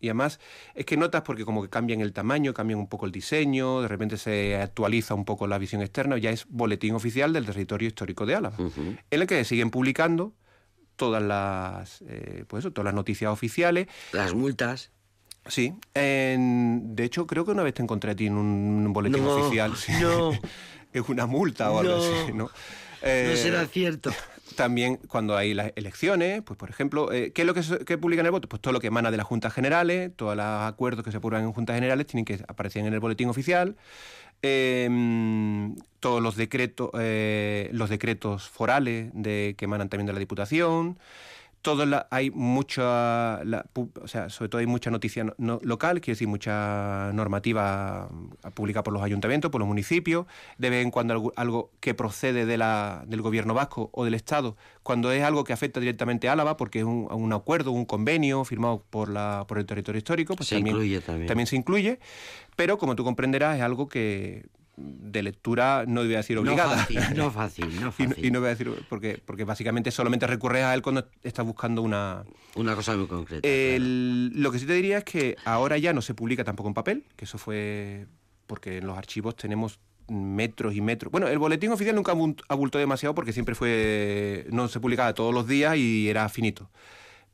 y 0.00 0.08
además 0.08 0.40
es 0.74 0.86
que 0.86 0.96
notas 0.96 1.22
porque 1.22 1.44
como 1.44 1.62
que 1.62 1.68
cambian 1.68 2.00
el 2.00 2.12
tamaño, 2.12 2.54
cambian 2.54 2.78
un 2.78 2.88
poco 2.88 3.06
el 3.06 3.12
diseño, 3.12 3.80
de 3.82 3.88
repente 3.88 4.16
se 4.16 4.56
actualiza 4.56 5.14
un 5.14 5.24
poco 5.24 5.46
la 5.46 5.58
visión 5.58 5.82
externa, 5.82 6.18
ya 6.18 6.30
es 6.30 6.46
boletín 6.48 6.94
oficial 6.94 7.32
del 7.32 7.46
territorio 7.46 7.88
histórico 7.88 8.26
de 8.26 8.34
Álava, 8.34 8.56
en 8.58 8.98
el 9.10 9.26
que 9.26 9.44
siguen 9.44 9.70
publicando 9.70 10.34
todas 10.98 11.22
las, 11.22 12.02
eh, 12.06 12.44
pues 12.46 12.62
eso, 12.62 12.72
todas 12.72 12.84
las 12.84 12.94
noticias 12.94 13.32
oficiales. 13.32 13.86
Las 14.12 14.34
multas. 14.34 14.90
Sí, 15.46 15.72
en- 15.94 16.94
de 16.94 17.04
hecho 17.04 17.26
creo 17.26 17.46
que 17.46 17.52
una 17.52 17.62
vez 17.62 17.72
te 17.72 17.82
encontré 17.82 18.10
a 18.10 18.14
ti 18.16 18.26
en 18.26 18.36
un 18.36 18.92
boletín 18.92 19.24
No, 19.24 19.30
oficial. 19.34 19.74
sí. 19.76 19.92
no. 20.00 20.32
es 20.92 21.08
una 21.08 21.26
multa 21.26 21.70
o 21.70 21.78
algo 21.78 21.96
No. 21.96 22.02
así, 22.02 22.32
¿no? 22.34 22.44
No 22.44 22.50
Eh, 23.02 23.34
será 23.40 23.64
cierto. 23.66 24.10
también 24.56 24.96
cuando 24.96 25.36
hay 25.36 25.54
las 25.54 25.72
elecciones, 25.76 26.42
pues 26.42 26.58
por 26.58 26.68
ejemplo, 26.70 27.12
eh, 27.12 27.32
¿qué 27.32 27.42
es 27.42 27.46
lo 27.46 27.54
que, 27.54 27.62
que 27.84 27.96
publican 27.98 28.24
en 28.24 28.26
el 28.26 28.32
voto? 28.32 28.48
Pues 28.48 28.60
todo 28.60 28.72
lo 28.72 28.80
que 28.80 28.88
emana 28.88 29.10
de 29.10 29.16
las 29.16 29.26
juntas 29.26 29.52
generales, 29.54 30.10
todos 30.16 30.34
los 30.36 30.44
acuerdos 30.44 31.04
que 31.04 31.10
se 31.12 31.18
aprueban 31.18 31.44
en 31.46 31.52
juntas 31.52 31.74
generales 31.74 32.06
tienen 32.06 32.24
que 32.24 32.42
aparecer 32.48 32.84
en 32.84 32.92
el 32.92 32.98
boletín 33.00 33.28
oficial. 33.28 33.76
Eh, 34.42 34.88
todos 36.00 36.22
los 36.22 36.36
decretos, 36.36 36.90
eh, 36.98 37.70
los 37.72 37.90
decretos 37.90 38.48
forales 38.48 39.10
de, 39.12 39.54
que 39.58 39.64
emanan 39.64 39.88
también 39.88 40.06
de 40.06 40.12
la 40.12 40.18
Diputación. 40.18 40.98
Todo 41.60 41.86
la- 41.86 42.06
hay 42.10 42.30
mucha, 42.30 43.42
la 43.44 43.66
o 44.00 44.06
sea, 44.08 44.30
sobre 44.30 44.48
todo 44.48 44.60
hay 44.60 44.66
mucha 44.66 44.90
noticia 44.90 45.24
no- 45.24 45.34
no- 45.38 45.58
local, 45.62 46.00
quiero 46.00 46.14
decir, 46.14 46.28
mucha 46.28 47.10
normativa 47.12 48.08
mm, 48.10 48.50
publicada 48.54 48.84
por 48.84 48.92
los 48.92 49.02
ayuntamientos, 49.02 49.50
por 49.50 49.60
los 49.60 49.66
municipios, 49.68 50.26
de 50.58 50.70
vez 50.70 50.84
en 50.84 50.90
cuando 50.90 51.14
algo, 51.14 51.32
algo 51.36 51.70
que 51.80 51.94
procede 51.94 52.46
de 52.46 52.56
la, 52.58 53.02
del 53.06 53.22
gobierno 53.22 53.54
vasco 53.54 53.90
o 53.92 54.04
del 54.04 54.14
Estado, 54.14 54.56
cuando 54.82 55.10
es 55.10 55.22
algo 55.24 55.42
que 55.44 55.52
afecta 55.52 55.80
directamente 55.80 56.28
a 56.28 56.32
Álava, 56.32 56.56
porque 56.56 56.78
es 56.78 56.84
un, 56.84 57.08
un 57.10 57.32
acuerdo, 57.32 57.72
un 57.72 57.84
convenio 57.84 58.44
firmado 58.44 58.84
por, 58.88 59.08
la, 59.08 59.44
por 59.48 59.58
el 59.58 59.66
territorio 59.66 59.98
histórico, 59.98 60.36
pues 60.36 60.48
Se 60.48 60.54
también, 60.56 60.76
incluye 60.76 61.00
también. 61.00 61.46
se 61.46 61.56
incluye, 61.56 61.98
pero 62.56 62.78
como 62.78 62.94
tú 62.94 63.04
comprenderás 63.04 63.56
es 63.56 63.62
algo 63.62 63.88
que 63.88 64.46
de 64.80 65.22
lectura 65.22 65.84
no 65.86 66.02
voy 66.02 66.14
a 66.14 66.18
decir 66.18 66.36
No 66.36 66.42
obligada. 66.42 66.76
fácil, 66.78 67.00
no 67.16 67.30
fácil, 67.30 67.74
no 67.76 67.80
no, 67.86 67.92
fácil. 67.92 68.24
y 68.24 68.30
no 68.30 68.40
voy 68.40 68.46
a 68.46 68.50
decir 68.50 68.70
porque, 68.88 69.20
porque 69.24 69.44
básicamente 69.44 69.90
solamente 69.90 70.26
recurres 70.26 70.64
a 70.64 70.74
él 70.74 70.82
cuando 70.82 71.08
estás 71.22 71.44
buscando 71.44 71.82
una... 71.82 72.24
Una 72.54 72.74
cosa 72.74 72.96
muy 72.96 73.06
concreta. 73.06 73.46
El- 73.48 74.32
Lo 74.40 74.50
que 74.52 74.58
sí 74.58 74.66
te 74.66 74.74
diría 74.74 74.98
es 74.98 75.04
que 75.04 75.36
ahora 75.44 75.78
ya 75.78 75.92
no 75.92 76.02
se 76.02 76.14
publica 76.14 76.44
tampoco 76.44 76.68
en 76.68 76.74
papel, 76.74 77.04
que 77.16 77.24
eso 77.24 77.38
fue 77.38 78.06
porque 78.46 78.78
en 78.78 78.86
los 78.86 78.96
archivos 78.96 79.36
tenemos 79.36 79.78
metros 80.08 80.74
y 80.74 80.80
metros. 80.80 81.12
Bueno, 81.12 81.28
el 81.28 81.38
boletín 81.38 81.70
oficial 81.70 81.94
nunca 81.94 82.14
abultó 82.48 82.78
demasiado 82.78 83.14
porque 83.14 83.32
siempre 83.34 83.54
fue 83.54 84.46
no 84.50 84.66
se 84.68 84.80
publicaba 84.80 85.12
todos 85.12 85.34
los 85.34 85.46
días 85.46 85.76
y 85.76 86.08
era 86.08 86.28
finito. 86.30 86.70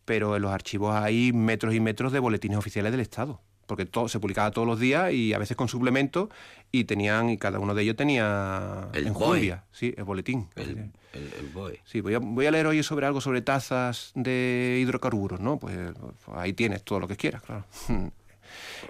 Pero 0.05 0.34
en 0.36 0.42
los 0.42 0.51
archivos 0.53 0.95
hay 0.95 1.32
metros 1.32 1.72
y 1.74 1.80
metros 1.80 2.12
de 2.12 2.18
boletines 2.18 2.59
oficiales 2.59 2.90
del 2.90 3.01
Estado, 3.01 3.40
porque 3.66 3.86
todo 3.86 4.08
se 4.08 4.20
publicaba 4.20 4.50
todos 4.50 4.66
los 4.66 4.78
días 4.78 5.12
y 5.12 5.32
a 5.32 5.38
veces 5.38 5.56
con 5.56 5.68
suplementos 5.68 6.28
y 6.70 6.84
tenían 6.84 7.30
y 7.30 7.38
cada 7.38 7.58
uno 7.58 7.74
de 7.74 7.82
ellos 7.82 7.96
tenía 7.96 8.88
El 8.92 9.06
enjundia, 9.06 9.64
sí, 9.72 9.94
el 9.96 10.04
boletín. 10.04 10.48
El, 10.56 10.90
el. 11.12 11.80
Sí, 11.84 12.00
voy 12.00 12.14
a, 12.14 12.18
voy 12.18 12.46
a 12.46 12.50
leer 12.50 12.66
hoy 12.66 12.82
sobre 12.82 13.06
algo 13.06 13.20
sobre 13.20 13.40
tazas 13.40 14.10
de 14.14 14.80
hidrocarburos, 14.82 15.40
¿no? 15.40 15.58
Pues, 15.58 15.76
pues 15.96 16.36
ahí 16.36 16.52
tienes 16.52 16.82
todo 16.82 17.00
lo 17.00 17.08
que 17.08 17.16
quieras, 17.16 17.42
claro. 17.42 17.64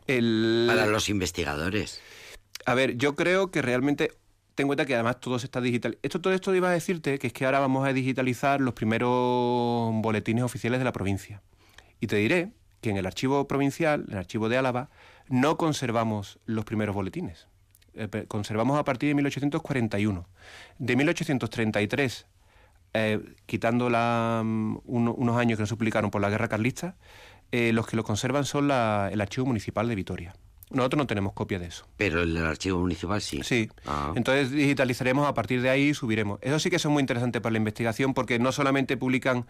El, 0.06 0.64
Para 0.66 0.86
los 0.86 1.08
investigadores. 1.08 2.00
A 2.66 2.74
ver, 2.74 2.96
yo 2.96 3.14
creo 3.14 3.50
que 3.50 3.62
realmente 3.62 4.12
ten 4.54 4.64
en 4.64 4.68
cuenta 4.68 4.86
que 4.86 4.94
además 4.94 5.20
todo 5.20 5.38
se 5.38 5.46
está 5.46 5.60
digital. 5.60 5.98
Esto, 6.02 6.20
todo 6.20 6.32
esto 6.32 6.54
iba 6.54 6.68
a 6.68 6.72
decirte 6.72 7.18
que 7.18 7.26
es 7.28 7.32
que 7.32 7.44
ahora 7.44 7.60
vamos 7.60 7.86
a 7.86 7.92
digitalizar 7.92 8.60
los 8.60 8.74
primeros 8.74 9.90
boletines 9.94 10.44
oficiales 10.44 10.80
de 10.80 10.84
la 10.84 10.92
provincia. 10.92 11.42
Y 12.00 12.06
te 12.06 12.16
diré 12.16 12.50
que 12.84 12.90
en 12.90 12.98
el 12.98 13.06
archivo 13.06 13.48
provincial, 13.48 14.04
en 14.06 14.12
el 14.12 14.18
archivo 14.18 14.50
de 14.50 14.58
Álava, 14.58 14.90
no 15.28 15.56
conservamos 15.56 16.38
los 16.44 16.66
primeros 16.66 16.94
boletines. 16.94 17.48
Eh, 17.94 18.26
conservamos 18.28 18.78
a 18.78 18.84
partir 18.84 19.08
de 19.08 19.14
1841. 19.14 20.26
De 20.78 20.94
1833, 20.96 22.26
eh, 22.92 23.20
quitando 23.46 23.88
la, 23.88 24.42
mm, 24.44 24.78
uno- 24.84 25.14
unos 25.14 25.36
años 25.38 25.56
que 25.56 25.62
no 25.62 25.66
se 25.66 25.76
publicaron 25.76 26.10
por 26.10 26.20
la 26.20 26.28
guerra 26.28 26.48
carlista, 26.48 26.96
eh, 27.52 27.72
los 27.72 27.86
que 27.86 27.96
lo 27.96 28.04
conservan 28.04 28.44
son 28.44 28.68
la- 28.68 29.08
el 29.10 29.20
archivo 29.22 29.46
municipal 29.46 29.88
de 29.88 29.94
Vitoria. 29.94 30.34
Nosotros 30.70 30.98
no 30.98 31.06
tenemos 31.06 31.32
copia 31.32 31.58
de 31.58 31.66
eso. 31.66 31.86
Pero 31.96 32.22
el 32.22 32.36
archivo 32.36 32.80
municipal 32.80 33.20
sí. 33.22 33.40
Sí. 33.44 33.70
Ah. 33.86 34.12
Entonces 34.14 34.50
digitalizaremos 34.50 35.26
a 35.26 35.32
partir 35.32 35.62
de 35.62 35.70
ahí 35.70 35.88
y 35.90 35.94
subiremos. 35.94 36.38
Eso 36.42 36.58
sí 36.58 36.68
que 36.68 36.78
son 36.78 36.92
muy 36.92 37.00
interesantes 37.00 37.40
para 37.40 37.52
la 37.52 37.58
investigación 37.58 38.12
porque 38.12 38.38
no 38.38 38.52
solamente 38.52 38.96
publican, 38.96 39.46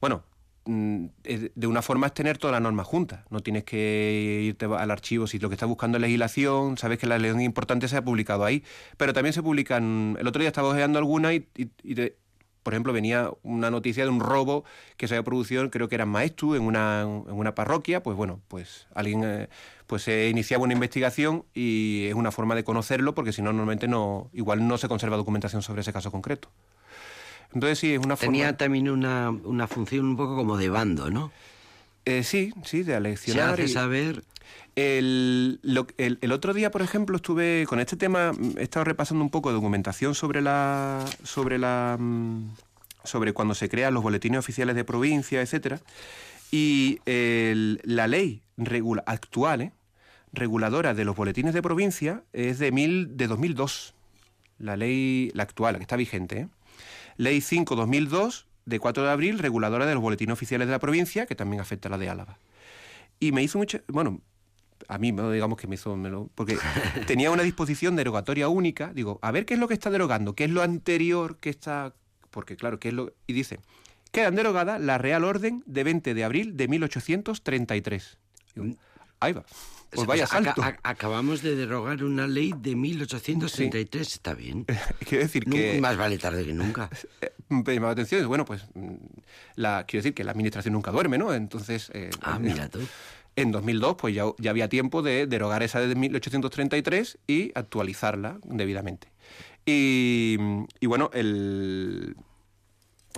bueno, 0.00 0.24
de 0.68 1.66
una 1.66 1.80
forma 1.82 2.06
es 2.08 2.14
tener 2.14 2.36
toda 2.38 2.52
la 2.52 2.60
norma 2.60 2.84
junta. 2.84 3.24
No 3.30 3.40
tienes 3.40 3.64
que 3.64 4.40
irte 4.44 4.66
al 4.66 4.90
archivo 4.90 5.26
si 5.26 5.38
lo 5.38 5.48
que 5.48 5.54
estás 5.54 5.68
buscando 5.68 5.96
es 5.98 6.02
legislación, 6.02 6.76
sabes 6.76 6.98
que 6.98 7.06
la 7.06 7.16
legislación 7.16 7.44
importante 7.44 7.88
se 7.88 7.96
ha 7.96 8.02
publicado 8.04 8.44
ahí. 8.44 8.62
Pero 8.96 9.12
también 9.14 9.32
se 9.32 9.42
publican. 9.42 10.16
El 10.20 10.26
otro 10.28 10.40
día 10.40 10.48
estaba 10.48 10.68
ojeando 10.68 10.98
alguna 10.98 11.32
y, 11.32 11.48
y- 11.56 11.70
y 11.82 11.94
te- 11.94 12.16
por 12.62 12.74
ejemplo, 12.74 12.92
venía 12.92 13.30
una 13.42 13.70
noticia 13.70 14.04
de 14.04 14.10
un 14.10 14.20
robo 14.20 14.62
que 14.98 15.08
se 15.08 15.14
había 15.14 15.24
producido, 15.24 15.70
creo 15.70 15.88
que 15.88 15.94
era 15.94 16.04
en 16.04 16.10
Maestu, 16.10 16.54
en 16.54 16.62
una, 16.62 17.00
en 17.02 17.32
una 17.32 17.54
parroquia. 17.54 18.02
Pues 18.02 18.14
bueno, 18.14 18.40
pues 18.48 18.88
alguien 18.94 19.22
eh, 19.24 19.48
pues 19.86 20.02
se 20.02 20.28
iniciaba 20.28 20.64
una 20.64 20.74
investigación 20.74 21.44
y 21.54 22.04
es 22.08 22.14
una 22.14 22.30
forma 22.30 22.54
de 22.54 22.64
conocerlo 22.64 23.14
porque 23.14 23.32
si 23.32 23.40
no, 23.40 23.52
normalmente 23.54 23.88
no, 23.88 24.28
igual 24.34 24.68
no 24.68 24.76
se 24.76 24.86
conserva 24.88 25.16
documentación 25.16 25.62
sobre 25.62 25.80
ese 25.80 25.94
caso 25.94 26.10
concreto. 26.10 26.50
Entonces 27.54 27.78
sí, 27.78 27.92
es 27.94 27.98
una 27.98 28.16
forma... 28.16 28.32
Tenía 28.32 28.56
también 28.56 28.88
una, 28.90 29.30
una 29.30 29.66
función 29.66 30.04
un 30.06 30.16
poco 30.16 30.36
como 30.36 30.56
de 30.56 30.68
bando, 30.68 31.10
¿no? 31.10 31.32
Eh, 32.04 32.22
sí, 32.22 32.52
sí, 32.64 32.78
de 32.78 32.84
Se 32.92 32.94
aleccionar. 32.94 33.54
hace 33.54 33.64
y- 33.64 33.68
saber... 33.68 34.24
El, 34.76 35.58
lo- 35.62 35.88
el- 35.98 36.18
el 36.20 36.30
otro 36.32 36.54
día, 36.54 36.70
por 36.70 36.82
ejemplo, 36.82 37.16
estuve 37.16 37.66
con 37.68 37.80
este 37.80 37.96
tema, 37.96 38.30
he 38.56 38.62
estado 38.62 38.84
repasando 38.84 39.24
un 39.24 39.30
poco 39.30 39.48
de 39.48 39.54
documentación 39.56 40.14
sobre 40.14 40.40
la 40.40 41.04
sobre 41.24 41.58
la 41.58 41.96
mm, 41.98 42.50
sobre 43.02 43.32
cuando 43.32 43.54
se 43.56 43.68
crean 43.68 43.92
los 43.92 44.04
boletines 44.04 44.38
oficiales 44.38 44.76
de 44.76 44.84
provincia, 44.84 45.42
etcétera, 45.42 45.80
y 46.52 47.00
el- 47.06 47.80
la 47.82 48.06
ley 48.06 48.40
regula, 48.56 49.02
actual, 49.06 49.62
¿eh? 49.62 49.72
reguladora 50.32 50.94
de 50.94 51.04
los 51.04 51.16
boletines 51.16 51.54
de 51.54 51.62
provincia 51.62 52.22
es 52.32 52.60
de 52.60 52.70
mil 52.70 53.16
de 53.16 53.26
2002. 53.26 53.94
La 54.60 54.76
ley 54.76 55.30
la 55.34 55.42
actual, 55.42 55.72
la 55.72 55.78
que 55.80 55.84
está 55.84 55.96
vigente, 55.96 56.38
¿eh? 56.42 56.48
Ley 57.18 57.38
5-2002 57.40 58.46
de 58.64 58.78
4 58.80 59.02
de 59.02 59.10
abril, 59.10 59.38
reguladora 59.38 59.84
de 59.84 59.92
los 59.94 60.02
boletines 60.02 60.32
oficiales 60.32 60.66
de 60.68 60.72
la 60.72 60.78
provincia, 60.78 61.26
que 61.26 61.34
también 61.34 61.60
afecta 61.60 61.88
a 61.88 61.90
la 61.90 61.98
de 61.98 62.08
Álava. 62.08 62.38
Y 63.20 63.32
me 63.32 63.42
hizo 63.42 63.58
mucho, 63.58 63.80
bueno, 63.88 64.20
a 64.88 64.96
mí 64.98 65.10
digamos 65.10 65.58
que 65.58 65.66
me 65.66 65.74
hizo, 65.74 65.96
me 65.96 66.08
lo- 66.08 66.30
porque 66.34 66.56
tenía 67.06 67.30
una 67.30 67.42
disposición 67.42 67.96
derogatoria 67.96 68.48
única, 68.48 68.92
digo, 68.94 69.18
a 69.22 69.30
ver 69.32 69.44
qué 69.44 69.54
es 69.54 69.60
lo 69.60 69.68
que 69.68 69.74
está 69.74 69.90
derogando, 69.90 70.34
qué 70.34 70.44
es 70.44 70.50
lo 70.50 70.62
anterior 70.62 71.36
que 71.38 71.50
está, 71.50 71.92
porque 72.30 72.56
claro, 72.56 72.78
qué 72.78 72.88
es 72.88 72.94
lo, 72.94 73.12
y 73.26 73.32
dice, 73.32 73.58
quedan 74.12 74.36
derogadas 74.36 74.80
la 74.80 74.98
Real 74.98 75.24
Orden 75.24 75.62
de 75.66 75.84
20 75.84 76.14
de 76.14 76.24
abril 76.24 76.56
de 76.56 76.68
1833. 76.68 78.18
Digo, 78.54 78.76
ahí 79.20 79.32
va, 79.32 79.44
pues 79.90 80.06
vaya 80.06 80.26
sea, 80.26 80.38
aca- 80.40 80.54
salto. 80.54 80.78
acabamos 80.82 81.42
de 81.42 81.56
derogar 81.56 82.04
una 82.04 82.26
ley 82.26 82.52
de 82.56 82.76
1833, 82.76 84.12
está 84.12 84.34
bien. 84.34 84.64
Quiero 85.08 85.24
decir 85.24 85.44
que... 85.44 85.80
Más 85.80 85.96
vale 85.96 86.18
tarde 86.18 86.44
que 86.44 86.52
nunca. 86.52 86.90
eh, 87.20 87.32
me 87.48 87.62
llamaba 87.74 87.88
la 87.88 87.92
atención, 87.92 88.26
bueno, 88.28 88.44
pues 88.44 88.64
mm, 88.74 88.94
la, 89.56 89.84
quiero 89.86 90.02
decir 90.02 90.14
que 90.14 90.24
la 90.24 90.32
administración 90.32 90.74
nunca 90.74 90.90
duerme, 90.90 91.16
¿no? 91.18 91.32
Entonces, 91.32 91.90
eh, 91.94 92.10
Ah, 92.20 92.38
mira 92.38 92.68
tú. 92.68 92.80
en 93.36 93.50
2002 93.52 93.96
pues 93.96 94.14
ya, 94.14 94.24
ya 94.38 94.50
había 94.50 94.68
tiempo 94.68 95.00
de 95.02 95.26
derogar 95.26 95.62
esa 95.62 95.80
de 95.80 95.94
1833 95.94 97.18
y 97.26 97.52
actualizarla 97.54 98.38
debidamente. 98.44 99.08
Y, 99.64 100.36
y 100.80 100.86
bueno, 100.86 101.10
el, 101.12 102.16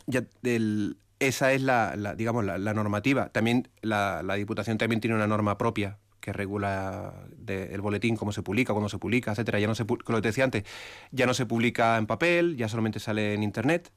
ya 0.06 0.24
el- 0.42 0.96
esa 1.20 1.52
es 1.52 1.62
la, 1.62 1.94
la, 1.96 2.14
digamos, 2.14 2.44
la, 2.44 2.58
normativa. 2.74 3.28
También 3.28 3.68
la, 3.82 4.22
la 4.24 4.34
Diputación 4.34 4.78
también 4.78 5.00
tiene 5.00 5.14
una 5.16 5.26
norma 5.26 5.56
propia 5.58 5.98
que 6.20 6.32
regula 6.32 7.14
de- 7.36 7.72
el 7.74 7.80
boletín, 7.80 8.16
cómo 8.16 8.32
se 8.32 8.42
publica, 8.42 8.72
cuándo 8.72 8.88
se 8.88 8.98
publica, 8.98 9.30
etcétera. 9.30 9.58
Ya 9.60 9.66
no 9.66 9.74
se, 9.74 9.86
como 9.86 10.20
te 10.20 10.28
decía 10.28 10.44
antes, 10.44 10.64
ya 11.12 11.26
no 11.26 11.34
se 11.34 11.46
publica 11.46 11.96
en 11.98 12.06
papel, 12.06 12.56
ya 12.56 12.68
solamente 12.68 13.00
sale 13.00 13.34
en 13.34 13.42
internet. 13.42 13.90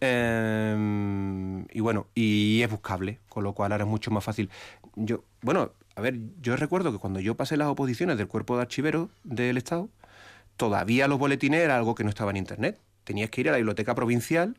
Eh, 0.00 1.64
y 1.72 1.80
bueno, 1.80 2.06
y 2.14 2.62
es 2.62 2.70
buscable, 2.70 3.20
con 3.28 3.44
lo 3.44 3.52
cual 3.54 3.72
ahora 3.72 3.84
es 3.84 3.90
mucho 3.90 4.10
más 4.10 4.24
fácil. 4.24 4.50
Yo, 4.94 5.24
bueno, 5.42 5.72
a 5.94 6.00
ver, 6.00 6.18
yo 6.40 6.56
recuerdo 6.56 6.92
que 6.92 6.98
cuando 6.98 7.20
yo 7.20 7.36
pasé 7.36 7.56
las 7.56 7.68
oposiciones 7.68 8.18
del 8.18 8.28
cuerpo 8.28 8.56
de 8.56 8.62
archiveros 8.62 9.08
del 9.24 9.56
Estado, 9.56 9.88
todavía 10.56 11.08
los 11.08 11.18
boletines 11.18 11.60
era 11.60 11.76
algo 11.76 11.94
que 11.94 12.04
no 12.04 12.10
estaba 12.10 12.30
en 12.30 12.36
internet. 12.38 12.78
Tenías 13.04 13.30
que 13.30 13.40
ir 13.40 13.48
a 13.48 13.52
la 13.52 13.58
biblioteca 13.58 13.94
provincial 13.94 14.56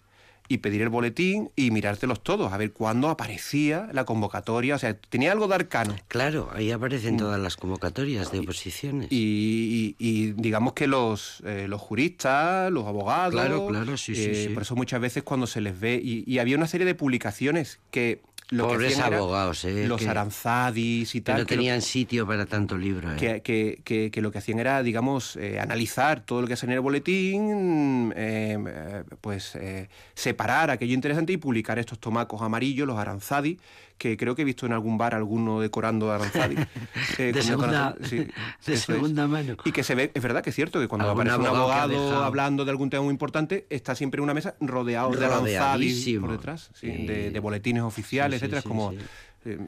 y 0.50 0.60
pedir 0.60 0.82
el 0.82 0.90
boletín 0.90 1.50
y 1.56 1.72
mirártelos 1.72 2.24
todos, 2.24 2.54
a 2.54 2.58
ver 2.58 2.72
cuándo 2.72 3.10
aparecía 3.10 3.90
la 3.94 4.06
convocatoria. 4.06 4.76
O 4.76 4.80
sea, 4.80 4.96
tenía 4.98 5.32
algo 5.32 5.48
de 5.48 5.56
arcano. 5.56 5.96
Claro, 6.08 6.50
ahí 6.54 6.72
aparecen 6.72 7.18
todas 7.18 7.40
las 7.40 7.58
convocatorias 7.58 8.32
de 8.32 8.40
oposiciones. 8.40 9.08
Mm. 9.12 9.14
Y, 9.14 9.96
y- 10.00 10.08
y 10.08 10.32
digamos 10.34 10.74
que 10.74 10.88
los, 10.88 11.42
eh, 11.46 11.68
los 11.68 11.82
juristas, 11.82 12.72
los 12.72 12.86
abogados. 12.86 13.34
Claro, 13.34 13.68
claro, 13.68 13.98
sí, 13.98 14.16
sí, 14.16 14.22
eh, 14.26 14.46
sí. 14.48 14.54
Por 14.54 14.64
eso 14.64 14.76
muchas 14.76 15.02
veces 15.02 15.24
cuando 15.24 15.48
se 15.48 15.62
les 15.62 15.80
ve. 15.80 16.00
Y, 16.02 16.24
y 16.32 16.40
había 16.40 16.56
una 16.58 16.68
serie 16.68 16.86
de 16.86 16.96
publicaciones 16.96 17.80
que. 17.92 18.22
Lo 18.50 18.70
Pobres 18.70 18.96
que 18.96 19.02
abogados, 19.02 19.66
¿eh? 19.66 19.88
Los 19.88 20.00
que- 20.02 20.08
aranzadis 20.08 21.14
y 21.16 21.22
tal. 21.22 21.40
no 21.40 21.46
que 21.46 21.56
lo- 21.56 21.60
tenían 21.60 21.82
sitio 21.82 22.26
para 22.26 22.46
tanto 22.46 22.78
libro. 22.78 23.12
¿eh? 23.12 23.18
que, 23.18 23.42
que- 23.84 24.10
que- 24.10 24.22
lo 24.22 24.32
que 24.32 24.38
hacían 24.38 24.60
era, 24.60 24.82
digamos, 24.84 25.36
eh, 25.36 25.60
analizar 25.60 26.22
todo 26.26 26.42
lo 26.42 26.48
que 26.48 26.54
hacía 26.54 26.68
en 26.68 26.74
el 26.74 26.80
boletín, 26.80 28.14
eh, 28.16 28.58
eh, 28.66 29.04
pues 29.20 29.56
eh, 29.56 29.90
separar 30.14 30.72
aquello 30.72 30.94
interesante 30.94 31.34
y 31.34 31.38
publicar 31.38 31.78
estos 31.78 32.00
tomacos 32.00 32.42
amarillos, 32.42 32.88
los 32.88 32.98
aranzadi, 32.98 33.60
que 33.98 34.16
creo 34.18 34.36
que 34.36 34.44
he 34.44 34.46
visto 34.46 34.66
en 34.66 34.74
algún 34.74 34.98
bar 34.98 35.16
alguno 35.16 35.60
decorando 35.60 36.12
aranzadi. 36.12 36.56
eh, 37.18 37.32
De 37.34 37.42
segunda- 37.42 37.96
sí, 38.04 38.28
de 38.66 38.74
es. 38.74 38.82
segunda 38.82 39.28
mano. 39.28 39.58
Y 39.66 39.72
que 39.72 39.84
se 39.84 39.96
ve, 39.96 40.12
es 40.14 40.22
verdad 40.22 40.44
que 40.44 40.52
es 40.52 40.56
cierto 40.56 40.80
que 40.80 40.88
cuando 40.88 41.10
aparece 41.10 41.36
un 41.38 41.46
abogado 41.48 41.72
ha 41.72 41.84
abogado 41.84 42.24
hablando 42.24 42.64
de 42.66 42.72
algún 42.72 42.90
tema 42.90 43.04
muy 43.04 43.12
importante, 43.12 43.66
está 43.70 43.96
siempre 43.96 44.20
en 44.20 44.24
una 44.24 44.34
mesa 44.34 44.56
rodeado 44.60 45.12
de 45.12 45.26
aranzadi 45.26 46.18
por 46.20 46.32
detrás, 46.32 46.70
sí, 46.74 46.92
Sí. 46.92 47.06
de, 47.08 47.32
de 47.32 47.40
boletines 47.40 47.84
oficiales, 47.84 48.42
etcétera. 48.42 48.62
como, 48.62 48.94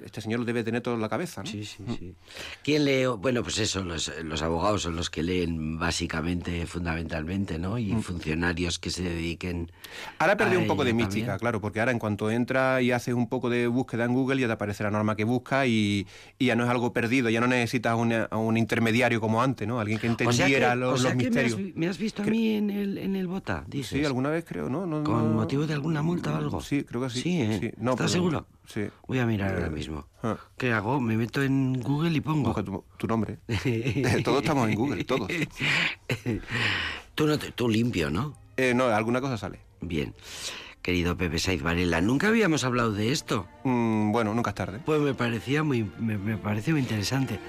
este 0.04 0.22
señor 0.22 0.40
lo 0.40 0.46
debe 0.46 0.64
tener 0.64 0.82
todo 0.82 0.96
en 0.96 1.02
la 1.02 1.10
cabeza, 1.10 1.42
¿no? 1.44 1.50
Sí, 1.50 1.64
sí, 1.66 1.84
sí. 1.98 2.14
¿Quién 2.64 2.86
lee? 2.86 3.06
Bueno, 3.18 3.44
pues 3.44 3.58
eso, 3.60 3.84
los, 3.84 4.12
los 4.24 4.42
abogados 4.42 4.82
son 4.84 4.96
los 4.96 5.10
que 5.10 5.24
leen 5.24 5.78
básicamente, 5.80 6.66
fundamentalmente, 6.66 7.58
¿no? 7.60 7.78
Y 7.78 7.94
funcionarios 8.02 8.80
que 8.80 8.90
se 8.90 9.04
dediquen. 9.04 9.72
Ahora 10.20 10.38
perdió 10.38 10.60
un 10.60 10.68
poco 10.68 10.84
de 10.84 10.94
mística, 10.94 11.28
también. 11.28 11.40
claro, 11.40 11.62
porque 11.62 11.80
ahora 11.80 11.92
en 11.92 12.00
cuanto 12.00 12.30
entra 12.32 12.82
y 12.82 12.92
haces 12.92 13.14
un 13.14 13.28
poco 13.30 13.50
de 13.50 13.68
búsqueda 13.68 14.06
en 14.06 14.14
Google 14.14 14.42
ya 14.42 14.48
te 14.48 14.54
aparece 14.54 14.84
la 14.84 14.92
norma 14.92 15.16
que 15.16 15.24
busca 15.24 15.66
y, 15.68 16.06
y 16.38 16.46
ya 16.48 16.56
no 16.56 16.64
es 16.64 16.70
algo 16.70 16.94
perdido, 16.94 17.30
ya 17.30 17.40
no 17.42 17.48
necesitas 17.48 17.96
una- 17.98 18.26
a 18.26 18.38
un 18.38 18.58
intermediario 18.58 19.20
como 19.22 19.42
antes, 19.42 19.68
¿no? 19.68 19.80
Alguien 19.80 20.00
que 20.00 20.08
O 20.10 20.16
sea 20.16 20.18
que, 20.18 20.24
entendiera 20.32 20.74
o 20.74 20.76
los, 20.76 21.02
sea 21.02 21.14
los 21.14 21.24
que 21.24 21.30
me, 21.32 21.40
has, 21.42 21.46
misterios. 21.46 21.76
me 21.76 21.88
has 21.88 21.98
visto 21.98 22.24
a 22.24 22.26
mí 22.26 22.56
en 22.56 22.70
el, 22.70 22.98
en 22.98 23.16
el 23.16 23.28
bota, 23.28 23.64
dices. 23.68 24.00
Sí, 24.00 24.06
alguna 24.06 24.30
vez 24.30 24.46
creo, 24.46 24.70
¿no? 24.70 24.86
No- 24.86 25.04
¿Con 25.04 25.30
no- 25.30 25.34
motivo 25.36 25.66
de 25.68 25.74
alguna 25.74 26.02
multa 26.02 26.34
o 26.34 26.36
algo? 26.36 26.62
Sí, 26.62 26.84
creo 26.84 27.02
que 27.04 27.10
sí. 27.10 27.22
Sí, 27.22 27.42
¿eh? 27.42 27.58
Sí, 27.62 27.72
no, 27.78 27.92
¿Estás 27.92 27.98
pero- 27.98 28.10
seguro? 28.10 28.48
Sí. 28.72 28.88
Voy 29.08 29.18
a 29.20 29.26
mirar 29.26 29.56
ahora 29.56 29.70
mismo. 29.70 30.06
Ah. 30.22 30.38
¿Qué 30.58 30.72
hago? 30.72 31.00
Me 31.02 31.18
meto 31.18 31.42
en 31.42 31.82
Google 31.82 32.12
y 32.12 32.22
pongo. 32.22 32.50
Busca 32.54 32.64
tu, 32.64 32.84
tu 32.98 33.08
nombre. 33.08 33.40
todos 34.24 34.42
estamos 34.44 34.70
en 34.70 34.76
Google, 34.76 35.04
todos. 35.06 35.28
tú, 37.16 37.26
no 37.28 37.38
te- 37.40 37.52
tú 37.52 37.68
limpio, 37.70 38.10
¿no? 38.10 38.36
Eh, 38.58 38.74
no, 38.74 38.86
alguna 38.86 39.22
cosa 39.22 39.38
sale. 39.38 39.60
Bien. 39.82 40.14
Querido 40.82 41.18
Pepe 41.18 41.40
Saiz 41.40 41.62
Varela, 41.62 42.00
nunca 42.02 42.28
habíamos 42.30 42.64
hablado 42.64 42.94
de 42.94 43.12
esto. 43.12 43.48
Mm, 43.64 44.12
bueno, 44.12 44.34
nunca 44.34 44.52
es 44.52 44.56
tarde. 44.56 44.80
Pues 44.86 45.02
me 45.02 45.14
parecía 45.14 45.64
muy, 45.64 45.90
me, 46.00 46.18
me 46.18 46.38
pareció 46.38 46.74
muy 46.74 46.82
interesante. 46.82 47.40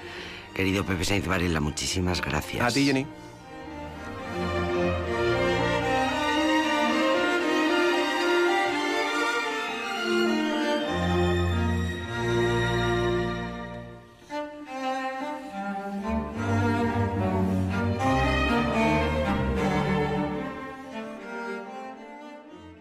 Querido 0.55 0.85
Pepe 0.85 1.05
Saiz 1.05 1.27
Varela, 1.27 1.61
muchísimas 1.61 2.21
gracias. 2.21 2.65
A 2.65 2.75
ti, 2.75 2.85
Jenny. 2.87 3.07